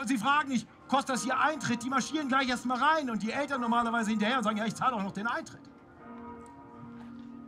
Und 0.00 0.08
sie 0.08 0.16
fragen 0.16 0.48
nicht, 0.48 0.66
kostet 0.88 1.16
das 1.16 1.22
hier 1.22 1.38
Eintritt? 1.38 1.82
Die 1.82 1.90
marschieren 1.90 2.28
gleich 2.28 2.48
erstmal 2.48 2.78
rein 2.78 3.10
und 3.10 3.22
die 3.22 3.30
Eltern 3.30 3.60
normalerweise 3.60 4.08
hinterher 4.08 4.38
und 4.38 4.44
sagen, 4.44 4.56
ja, 4.56 4.64
ich 4.64 4.74
zahle 4.74 4.96
auch 4.96 5.02
noch 5.02 5.12
den 5.12 5.26
Eintritt. 5.26 5.60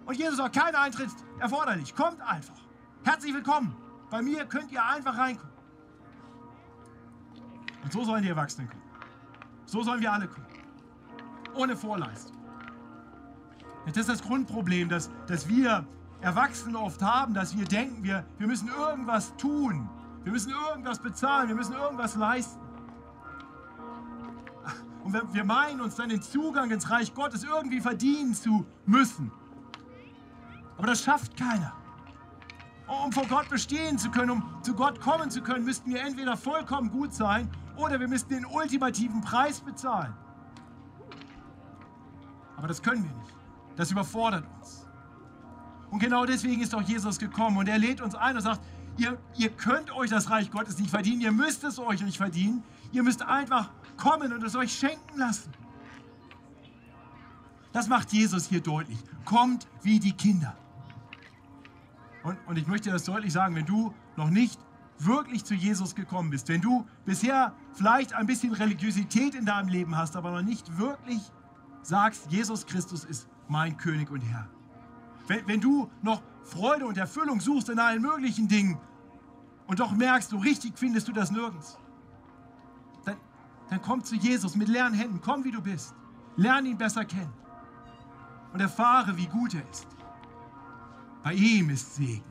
Und 0.05 0.14
Jesus 0.14 0.37
sagt, 0.37 0.55
kein 0.55 0.74
Eintritt 0.74 1.09
erforderlich, 1.38 1.94
kommt 1.94 2.20
einfach. 2.20 2.61
Herzlich 3.02 3.33
willkommen. 3.33 3.74
Bei 4.11 4.20
mir 4.20 4.44
könnt 4.44 4.70
ihr 4.72 4.85
einfach 4.85 5.16
reinkommen. 5.16 5.55
Und 7.83 7.90
so 7.94 8.05
sollen 8.05 8.22
die 8.22 8.29
Erwachsenen 8.29 8.68
kommen. 8.68 8.83
So 9.64 9.83
sollen 9.83 10.02
wir 10.02 10.12
alle 10.12 10.29
kommen. 10.29 10.46
Ohne 11.55 11.74
Vorleistung. 11.74 12.36
Das 13.87 13.96
ist 13.96 14.09
das 14.09 14.22
Grundproblem, 14.22 14.88
dass, 14.88 15.11
dass 15.27 15.49
wir 15.49 15.87
Erwachsene 16.20 16.79
oft 16.79 17.03
haben, 17.03 17.35
dass 17.35 17.57
wir 17.57 17.64
denken, 17.64 18.03
wir, 18.03 18.25
wir 18.38 18.46
müssen 18.46 18.68
irgendwas 18.68 19.37
tun. 19.37 19.88
Wir 20.25 20.33
müssen 20.33 20.51
irgendwas 20.51 20.99
bezahlen, 20.99 21.49
wir 21.49 21.55
müssen 21.55 21.75
irgendwas 21.75 22.16
leisten. 22.16 22.61
Und 25.05 25.12
wir, 25.12 25.22
wir 25.33 25.44
meinen 25.44 25.81
uns 25.81 25.94
dann 25.94 26.09
den 26.09 26.20
Zugang 26.20 26.68
ins 26.72 26.90
Reich 26.90 27.14
Gottes 27.14 27.44
irgendwie 27.44 27.81
verdienen 27.81 28.35
zu 28.35 28.66
müssen. 28.87 29.31
Aber 30.77 30.88
das 30.88 31.03
schafft 31.03 31.37
keiner. 31.37 31.72
Um 32.88 33.12
vor 33.12 33.27
Gott 33.27 33.49
bestehen 33.49 33.99
zu 33.99 34.11
können, 34.11 34.31
um 34.31 34.62
zu 34.62 34.75
Gott 34.75 35.01
kommen 35.01 35.31
zu 35.31 35.42
können, 35.42 35.64
müssten 35.64 35.90
wir 35.90 36.01
entweder 36.01 36.37
vollkommen 36.37 36.90
gut 36.90 37.14
sein 37.14 37.49
oder 37.77 38.01
wir 38.01 38.09
müssten 38.09 38.35
den 38.35 38.46
ultimativen 38.46 39.20
Preis 39.20 39.61
bezahlen. 39.61 40.12
Aber 42.57 42.66
das 42.66 42.83
können 42.83 43.05
wir 43.05 43.12
nicht. 43.12 43.36
Das 43.76 43.90
überfordert 43.90 44.44
uns. 44.58 44.86
Und 45.90 46.00
genau 46.00 46.24
deswegen 46.26 46.62
ist 46.62 46.74
auch 46.74 46.82
Jesus 46.82 47.18
gekommen 47.18 47.58
und 47.58 47.68
er 47.68 47.78
lädt 47.78 48.00
uns 48.00 48.14
ein 48.14 48.36
und 48.36 48.42
sagt, 48.42 48.60
ihr, 48.96 49.18
ihr 49.36 49.50
könnt 49.50 49.90
euch 49.94 50.10
das 50.10 50.30
Reich 50.30 50.50
Gottes 50.50 50.78
nicht 50.78 50.90
verdienen, 50.90 51.20
ihr 51.20 51.32
müsst 51.32 51.64
es 51.64 51.78
euch 51.78 52.02
nicht 52.02 52.16
verdienen, 52.16 52.64
ihr 52.92 53.02
müsst 53.02 53.22
einfach 53.22 53.70
kommen 53.96 54.32
und 54.32 54.42
es 54.42 54.56
euch 54.56 54.72
schenken 54.72 55.18
lassen. 55.18 55.52
Das 57.72 57.88
macht 57.88 58.12
Jesus 58.12 58.46
hier 58.46 58.60
deutlich. 58.60 58.98
Kommt 59.24 59.68
wie 59.82 60.00
die 60.00 60.12
Kinder. 60.12 60.56
Und, 62.22 62.38
und 62.46 62.58
ich 62.58 62.66
möchte 62.66 62.90
das 62.90 63.04
deutlich 63.04 63.32
sagen, 63.32 63.54
wenn 63.54 63.66
du 63.66 63.94
noch 64.16 64.30
nicht 64.30 64.58
wirklich 64.98 65.44
zu 65.44 65.54
Jesus 65.54 65.94
gekommen 65.94 66.30
bist, 66.30 66.48
wenn 66.48 66.62
du 66.62 66.86
bisher 67.04 67.54
vielleicht 67.74 68.14
ein 68.14 68.26
bisschen 68.26 68.52
Religiosität 68.52 69.34
in 69.34 69.44
deinem 69.44 69.68
Leben 69.68 69.96
hast, 69.96 70.16
aber 70.16 70.30
noch 70.30 70.42
nicht 70.42 70.78
wirklich 70.78 71.20
sagst, 71.82 72.32
Jesus 72.32 72.66
Christus 72.66 73.04
ist 73.04 73.28
mein 73.48 73.76
König 73.76 74.11
und 74.11 74.20
Herr. 74.20 74.48
Wenn, 75.26 75.46
wenn 75.46 75.61
du 75.61 75.90
noch 76.02 76.22
Freude 76.44 76.87
und 76.87 76.96
Erfüllung 76.96 77.40
suchst 77.40 77.68
in 77.68 77.78
allen 77.78 78.02
möglichen 78.02 78.48
Dingen 78.48 78.78
und 79.66 79.80
doch 79.80 79.92
merkst, 79.92 80.30
so 80.30 80.38
richtig 80.38 80.78
findest 80.78 81.09
du 81.09 81.12
das 81.12 81.30
nirgends, 81.30 81.78
dann, 83.04 83.16
dann 83.68 83.82
komm 83.82 84.04
zu 84.04 84.14
Jesus 84.14 84.54
mit 84.54 84.68
leeren 84.68 84.94
Händen, 84.94 85.20
komm 85.20 85.44
wie 85.44 85.50
du 85.50 85.61
bist. 85.61 85.94
Lerne 86.37 86.68
ihn 86.68 86.78
besser 86.78 87.04
kennen 87.04 87.32
und 88.52 88.61
erfahre, 88.61 89.16
wie 89.16 89.26
gut 89.26 89.54
er 89.54 89.68
ist. 89.70 89.87
Bei 91.22 91.32
ihm 91.32 91.70
ist 91.70 91.96
Segen. 91.96 92.22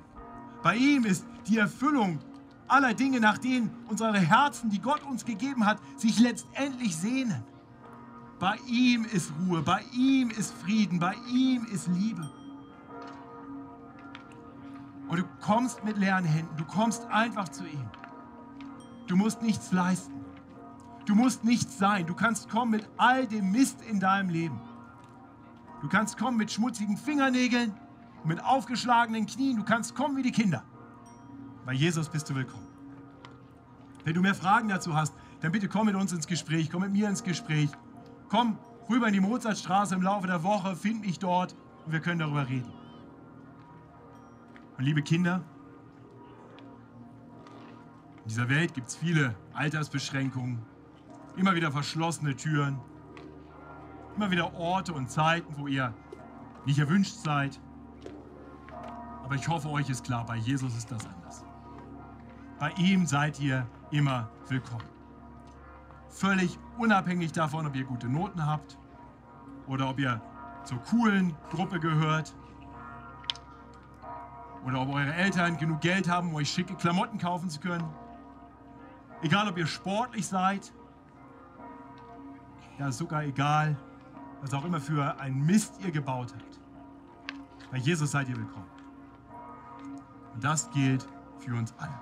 Bei 0.63 0.75
ihm 0.75 1.05
ist 1.05 1.25
die 1.47 1.57
Erfüllung 1.57 2.19
aller 2.67 2.93
Dinge, 2.93 3.19
nach 3.19 3.37
denen 3.37 3.69
unsere 3.87 4.17
Herzen, 4.17 4.69
die 4.69 4.79
Gott 4.79 5.03
uns 5.03 5.25
gegeben 5.25 5.65
hat, 5.65 5.79
sich 5.97 6.19
letztendlich 6.19 6.95
sehnen. 6.95 7.43
Bei 8.39 8.57
ihm 8.67 9.05
ist 9.05 9.31
Ruhe, 9.39 9.61
bei 9.61 9.81
ihm 9.93 10.29
ist 10.29 10.53
Frieden, 10.53 10.99
bei 10.99 11.15
ihm 11.31 11.65
ist 11.65 11.87
Liebe. 11.87 12.29
Und 15.07 15.19
du 15.19 15.23
kommst 15.41 15.83
mit 15.83 15.97
leeren 15.97 16.25
Händen, 16.25 16.55
du 16.57 16.65
kommst 16.65 17.05
einfach 17.07 17.47
zu 17.49 17.65
ihm. 17.65 17.89
Du 19.07 19.15
musst 19.15 19.41
nichts 19.41 19.71
leisten. 19.71 20.13
Du 21.05 21.13
musst 21.13 21.43
nichts 21.43 21.77
sein. 21.77 22.07
Du 22.07 22.15
kannst 22.15 22.49
kommen 22.49 22.71
mit 22.71 22.89
all 22.97 23.27
dem 23.27 23.51
Mist 23.51 23.81
in 23.83 23.99
deinem 23.99 24.29
Leben. 24.29 24.59
Du 25.81 25.87
kannst 25.87 26.17
kommen 26.17 26.37
mit 26.37 26.51
schmutzigen 26.51 26.97
Fingernägeln, 26.97 27.71
mit 28.23 28.43
aufgeschlagenen 28.43 29.27
Knien. 29.27 29.57
Du 29.57 29.63
kannst 29.63 29.93
kommen 29.93 30.17
wie 30.17 30.23
die 30.23 30.31
Kinder. 30.31 30.63
Bei 31.65 31.73
Jesus 31.73 32.09
bist 32.09 32.29
du 32.29 32.35
willkommen. 32.35 32.67
Wenn 34.03 34.15
du 34.15 34.21
mehr 34.21 34.35
Fragen 34.35 34.67
dazu 34.67 34.95
hast, 34.95 35.13
dann 35.41 35.51
bitte 35.51 35.67
komm 35.67 35.85
mit 35.85 35.95
uns 35.95 36.11
ins 36.11 36.25
Gespräch, 36.25 36.71
komm 36.71 36.81
mit 36.81 36.91
mir 36.91 37.07
ins 37.07 37.23
Gespräch. 37.23 37.69
Komm 38.35 38.57
rüber 38.89 39.07
in 39.07 39.13
die 39.13 39.21
Mozartstraße 39.21 39.95
im 39.95 40.01
Laufe 40.01 40.27
der 40.27 40.43
Woche, 40.43 40.75
find 40.75 41.05
mich 41.05 41.19
dort 41.19 41.55
und 41.85 41.93
wir 41.93 42.01
können 42.01 42.19
darüber 42.19 42.45
reden. 42.45 42.69
Und 44.77 44.83
liebe 44.83 45.01
Kinder, 45.01 45.41
in 48.23 48.27
dieser 48.27 48.49
Welt 48.49 48.73
gibt 48.73 48.89
es 48.89 48.97
viele 48.97 49.33
Altersbeschränkungen, 49.53 50.61
immer 51.37 51.55
wieder 51.55 51.71
verschlossene 51.71 52.35
Türen, 52.35 52.77
immer 54.17 54.29
wieder 54.29 54.53
Orte 54.53 54.91
und 54.91 55.09
Zeiten, 55.09 55.55
wo 55.57 55.67
ihr 55.67 55.93
nicht 56.65 56.79
erwünscht 56.79 57.15
seid. 57.15 57.61
Aber 59.23 59.35
ich 59.35 59.47
hoffe, 59.47 59.69
euch 59.69 59.89
ist 59.89 60.03
klar, 60.03 60.25
bei 60.25 60.35
Jesus 60.35 60.75
ist 60.75 60.91
das 60.91 61.05
anders. 61.05 61.45
Bei 62.59 62.71
ihm 62.71 63.05
seid 63.05 63.39
ihr 63.39 63.65
immer 63.91 64.29
willkommen. 64.49 64.94
Völlig 66.15 66.57
unabhängig 66.77 67.33
davon, 67.33 67.67
ob 67.67 67.75
ihr 67.75 67.83
gute 67.83 68.07
Noten 68.07 68.45
habt 68.45 68.77
oder 69.67 69.89
ob 69.89 69.99
ihr 69.99 70.21
zur 70.63 70.77
coolen 70.83 71.35
Gruppe 71.51 71.77
gehört 71.77 72.33
oder 74.65 74.81
ob 74.81 74.93
eure 74.93 75.13
Eltern 75.13 75.57
genug 75.57 75.81
Geld 75.81 76.09
haben, 76.09 76.29
um 76.29 76.35
euch 76.35 76.49
schicke 76.49 76.73
Klamotten 76.75 77.17
kaufen 77.17 77.49
zu 77.49 77.59
können. 77.59 77.83
Egal, 79.23 79.49
ob 79.49 79.57
ihr 79.57 79.67
sportlich 79.67 80.25
seid. 80.25 80.73
Ja, 82.79 82.89
sogar 82.93 83.23
egal, 83.23 83.75
was 84.41 84.53
auch 84.53 84.63
immer 84.63 84.79
für 84.79 85.19
ein 85.19 85.45
Mist 85.45 85.81
ihr 85.83 85.91
gebaut 85.91 86.33
habt. 86.33 86.61
Bei 87.71 87.77
Jesus 87.77 88.11
seid 88.11 88.29
ihr 88.29 88.37
willkommen. 88.37 88.71
Und 90.33 90.41
das 90.41 90.69
gilt 90.71 91.05
für 91.39 91.55
uns 91.55 91.73
alle. 91.77 91.99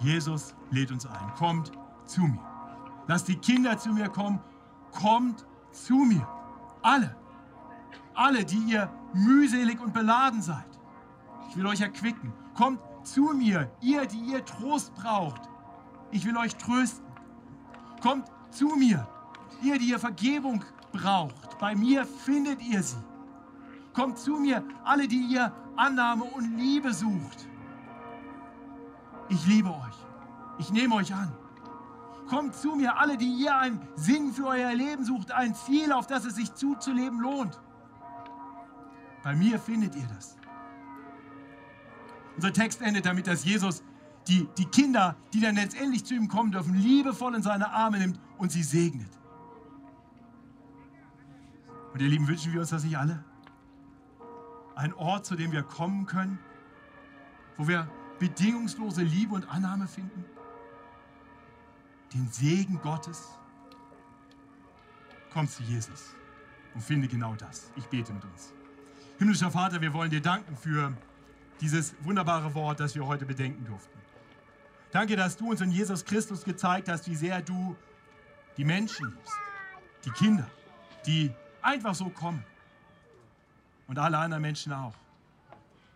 Jesus 0.00 0.56
lädt 0.72 0.90
uns 0.90 1.06
ein. 1.06 1.34
Kommt 1.36 1.70
zu 2.04 2.22
mir. 2.22 2.49
Lasst 3.10 3.26
die 3.26 3.34
Kinder 3.34 3.76
zu 3.76 3.88
mir 3.92 4.08
kommen. 4.08 4.38
Kommt 4.92 5.44
zu 5.72 5.96
mir. 5.96 6.24
Alle. 6.80 7.16
Alle, 8.14 8.44
die 8.44 8.58
ihr 8.68 8.88
mühselig 9.12 9.80
und 9.80 9.92
beladen 9.92 10.40
seid. 10.40 10.78
Ich 11.48 11.56
will 11.56 11.66
euch 11.66 11.80
erquicken. 11.80 12.32
Kommt 12.54 12.78
zu 13.02 13.32
mir, 13.34 13.68
ihr, 13.80 14.06
die 14.06 14.20
ihr 14.20 14.44
Trost 14.44 14.94
braucht. 14.94 15.42
Ich 16.12 16.24
will 16.24 16.36
euch 16.36 16.54
trösten. 16.54 17.04
Kommt 18.00 18.30
zu 18.52 18.76
mir, 18.76 19.08
ihr, 19.60 19.76
die 19.76 19.88
ihr 19.88 19.98
Vergebung 19.98 20.64
braucht. 20.92 21.58
Bei 21.58 21.74
mir 21.74 22.04
findet 22.06 22.62
ihr 22.62 22.80
sie. 22.80 23.02
Kommt 23.92 24.18
zu 24.18 24.36
mir, 24.36 24.62
alle, 24.84 25.08
die 25.08 25.26
ihr 25.32 25.52
Annahme 25.74 26.22
und 26.22 26.56
Liebe 26.56 26.94
sucht. 26.94 27.48
Ich 29.28 29.44
liebe 29.48 29.70
euch. 29.70 29.98
Ich 30.58 30.70
nehme 30.70 30.94
euch 30.94 31.12
an. 31.12 31.39
Kommt 32.30 32.54
zu 32.54 32.76
mir, 32.76 32.96
alle, 32.96 33.18
die 33.18 33.42
ihr 33.42 33.56
einen 33.56 33.80
Sinn 33.96 34.32
für 34.32 34.46
euer 34.46 34.72
Leben 34.72 35.04
sucht, 35.04 35.32
ein 35.32 35.52
Ziel, 35.52 35.90
auf 35.90 36.06
das 36.06 36.24
es 36.24 36.36
sich 36.36 36.54
zuzuleben 36.54 37.18
lohnt. 37.18 37.60
Bei 39.24 39.34
mir 39.34 39.58
findet 39.58 39.96
ihr 39.96 40.06
das. 40.14 40.36
Unser 42.36 42.52
Text 42.52 42.82
endet 42.82 43.04
damit, 43.04 43.26
dass 43.26 43.44
Jesus 43.44 43.82
die, 44.28 44.48
die 44.56 44.66
Kinder, 44.66 45.16
die 45.32 45.40
dann 45.40 45.56
letztendlich 45.56 46.04
zu 46.04 46.14
ihm 46.14 46.28
kommen 46.28 46.52
dürfen, 46.52 46.74
liebevoll 46.74 47.34
in 47.34 47.42
seine 47.42 47.72
Arme 47.72 47.98
nimmt 47.98 48.20
und 48.38 48.52
sie 48.52 48.62
segnet. 48.62 49.10
Und 51.92 52.00
ihr 52.00 52.08
Lieben, 52.08 52.28
wünschen 52.28 52.52
wir 52.52 52.60
uns 52.60 52.70
das 52.70 52.84
nicht 52.84 52.96
alle? 52.96 53.24
Ein 54.76 54.94
Ort, 54.94 55.26
zu 55.26 55.34
dem 55.34 55.50
wir 55.50 55.64
kommen 55.64 56.06
können, 56.06 56.38
wo 57.56 57.66
wir 57.66 57.90
bedingungslose 58.20 59.02
Liebe 59.02 59.34
und 59.34 59.50
Annahme 59.50 59.88
finden? 59.88 60.24
Den 62.12 62.28
Segen 62.30 62.80
Gottes? 62.82 63.28
Komm 65.32 65.48
zu 65.48 65.62
Jesus 65.62 66.14
und 66.74 66.82
finde 66.82 67.06
genau 67.06 67.34
das. 67.34 67.70
Ich 67.76 67.86
bete 67.86 68.12
mit 68.12 68.24
uns. 68.24 68.52
Himmlischer 69.18 69.50
Vater, 69.50 69.80
wir 69.80 69.92
wollen 69.92 70.10
dir 70.10 70.20
danken 70.20 70.56
für 70.56 70.92
dieses 71.60 71.94
wunderbare 72.02 72.54
Wort, 72.54 72.80
das 72.80 72.94
wir 72.94 73.06
heute 73.06 73.26
bedenken 73.26 73.64
durften. 73.64 73.98
Danke, 74.90 75.14
dass 75.14 75.36
du 75.36 75.50
uns 75.50 75.60
in 75.60 75.70
Jesus 75.70 76.04
Christus 76.04 76.42
gezeigt 76.42 76.88
hast, 76.88 77.08
wie 77.08 77.14
sehr 77.14 77.42
du 77.42 77.76
die 78.56 78.64
Menschen 78.64 79.08
liebst, 79.08 79.34
die 80.04 80.10
Kinder, 80.10 80.50
die 81.06 81.32
einfach 81.62 81.94
so 81.94 82.08
kommen 82.08 82.44
und 83.86 83.98
alle 83.98 84.18
anderen 84.18 84.42
Menschen 84.42 84.72
auch, 84.72 84.94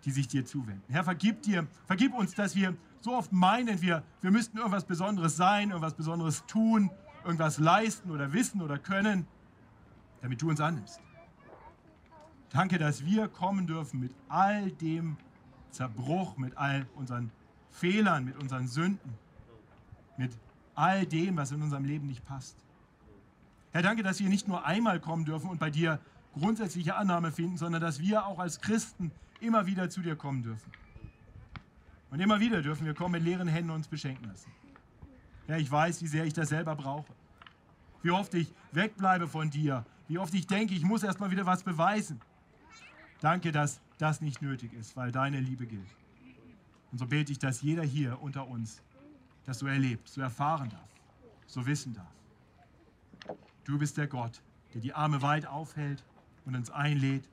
die 0.05 0.11
sich 0.11 0.29
dir 0.29 0.45
zuwenden. 0.45 0.85
Herr, 0.89 1.03
vergib 1.03 1.43
dir, 1.43 1.67
vergib 1.87 2.15
uns, 2.15 2.35
dass 2.35 2.55
wir 2.55 2.77
so 3.05 3.15
oft 3.15 3.33
meinen, 3.33 3.83
wir, 3.83 4.03
wir 4.23 4.31
müssten 4.31 4.57
irgendwas 4.57 4.85
Besonderes 4.85 5.37
sein, 5.37 5.69
irgendwas 5.69 5.93
Besonderes 5.93 6.45
tun, 6.47 6.91
irgendwas 7.23 7.59
leisten 7.59 8.11
oder 8.11 8.33
wissen 8.33 8.63
oder 8.63 8.79
können, 8.79 9.27
damit 10.23 10.41
du 10.41 10.49
uns 10.49 10.59
annimmst. 10.59 11.01
Danke, 12.49 12.79
dass 12.79 13.05
wir 13.05 13.29
kommen 13.29 13.67
dürfen 13.67 14.01
mit 14.01 14.15
all 14.29 14.71
dem, 14.71 15.19
Zerbruch, 15.71 16.39
mit 16.39 16.57
all 16.57 16.87
unseren 16.95 17.31
Fehlern, 17.71 18.25
mit 18.25 18.41
unseren 18.41 18.69
Sünden, 18.69 19.13
mit 20.17 20.33
all 20.75 21.05
dem, 21.05 21.37
was 21.37 21.51
in 21.51 21.61
unserem 21.61 21.85
Leben 21.85 22.07
nicht 22.07 22.25
passt. 22.25 22.57
Herr, 23.73 23.83
danke, 23.83 24.03
dass 24.03 24.21
wir 24.21 24.31
nicht 24.31 24.49
nur 24.49 24.65
einmal 24.65 24.99
kommen 24.99 25.27
dürfen 25.27 25.51
und 25.51 25.61
bei 25.61 25.69
dir 25.69 26.01
grundsätzliche 26.33 26.95
Annahme 26.95 27.33
finden, 27.33 27.59
sondern 27.59 27.83
dass 27.83 28.01
wir 28.01 28.25
auch 28.25 28.39
als 28.39 28.61
Christen 28.61 29.11
immer 29.41 29.67
wieder 29.67 29.91
zu 29.91 30.01
dir 30.01 30.17
kommen 30.17 30.43
dürfen. 30.43 30.73
Und 32.15 32.21
immer 32.21 32.39
wieder 32.39 32.63
dürfen 32.63 32.87
wir 32.87 32.95
kommen 32.95 33.11
mit 33.11 33.25
leeren 33.25 33.49
Händen 33.49 33.73
uns 33.73 33.89
beschenken 33.89 34.29
lassen. 34.29 34.53
Ja, 35.49 35.57
ich 35.57 35.69
weiß, 35.69 36.01
wie 36.01 36.07
sehr 36.07 36.25
ich 36.25 36.33
das 36.33 36.51
selber 36.51 36.77
brauche. 36.77 37.13
Wie 38.03 38.13
oft 38.13 38.33
ich 38.35 38.55
wegbleibe 38.71 39.27
von 39.27 39.51
dir, 39.51 39.85
Wie 40.07 40.19
oft 40.19 40.33
ich 40.33 40.47
denke, 40.47 40.75
ich 40.75 40.85
muss 40.85 41.03
erst 41.03 41.19
mal 41.19 41.33
wieder 41.33 41.45
was 41.45 41.65
beweisen. 41.65 42.21
Danke, 43.21 43.51
dass 43.51 43.81
das 43.99 44.21
nicht 44.21 44.43
nötig 44.43 44.73
ist, 44.75 44.97
weil 44.97 45.11
deine 45.11 45.41
Liebe 45.41 45.67
gilt. 45.67 45.89
Und 46.93 46.99
so 46.99 47.07
bete 47.07 47.33
ich, 47.33 47.41
dass 47.41 47.63
jeder 47.63 47.83
hier 47.83 48.23
unter 48.23 48.47
uns 48.47 48.81
das 49.45 49.59
so 49.59 49.67
erlebt, 49.67 50.07
so 50.07 50.21
erfahren 50.21 50.69
darf, 50.69 50.89
so 51.47 51.67
wissen 51.67 51.95
darf. 51.95 53.37
Du 53.65 53.77
bist 53.77 53.97
der 53.97 54.07
Gott, 54.07 54.41
der 54.73 54.83
die 54.83 54.95
Arme 54.95 55.21
weit 55.21 55.47
aufhält 55.47 56.05
und 56.45 56.55
uns 56.55 56.71
einlädt, 56.71 57.29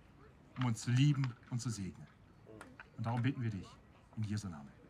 um 0.57 0.65
uns 0.65 0.81
zu 0.81 0.89
lieben 0.89 1.31
und 1.51 1.61
zu 1.61 1.69
segnen. 1.69 2.07
Und 2.97 3.05
darum 3.05 3.21
bitten 3.21 3.43
wir 3.43 3.51
dich 3.51 3.80
in 4.17 4.23
Jesu. 4.27 4.47
Amen. 4.47 4.80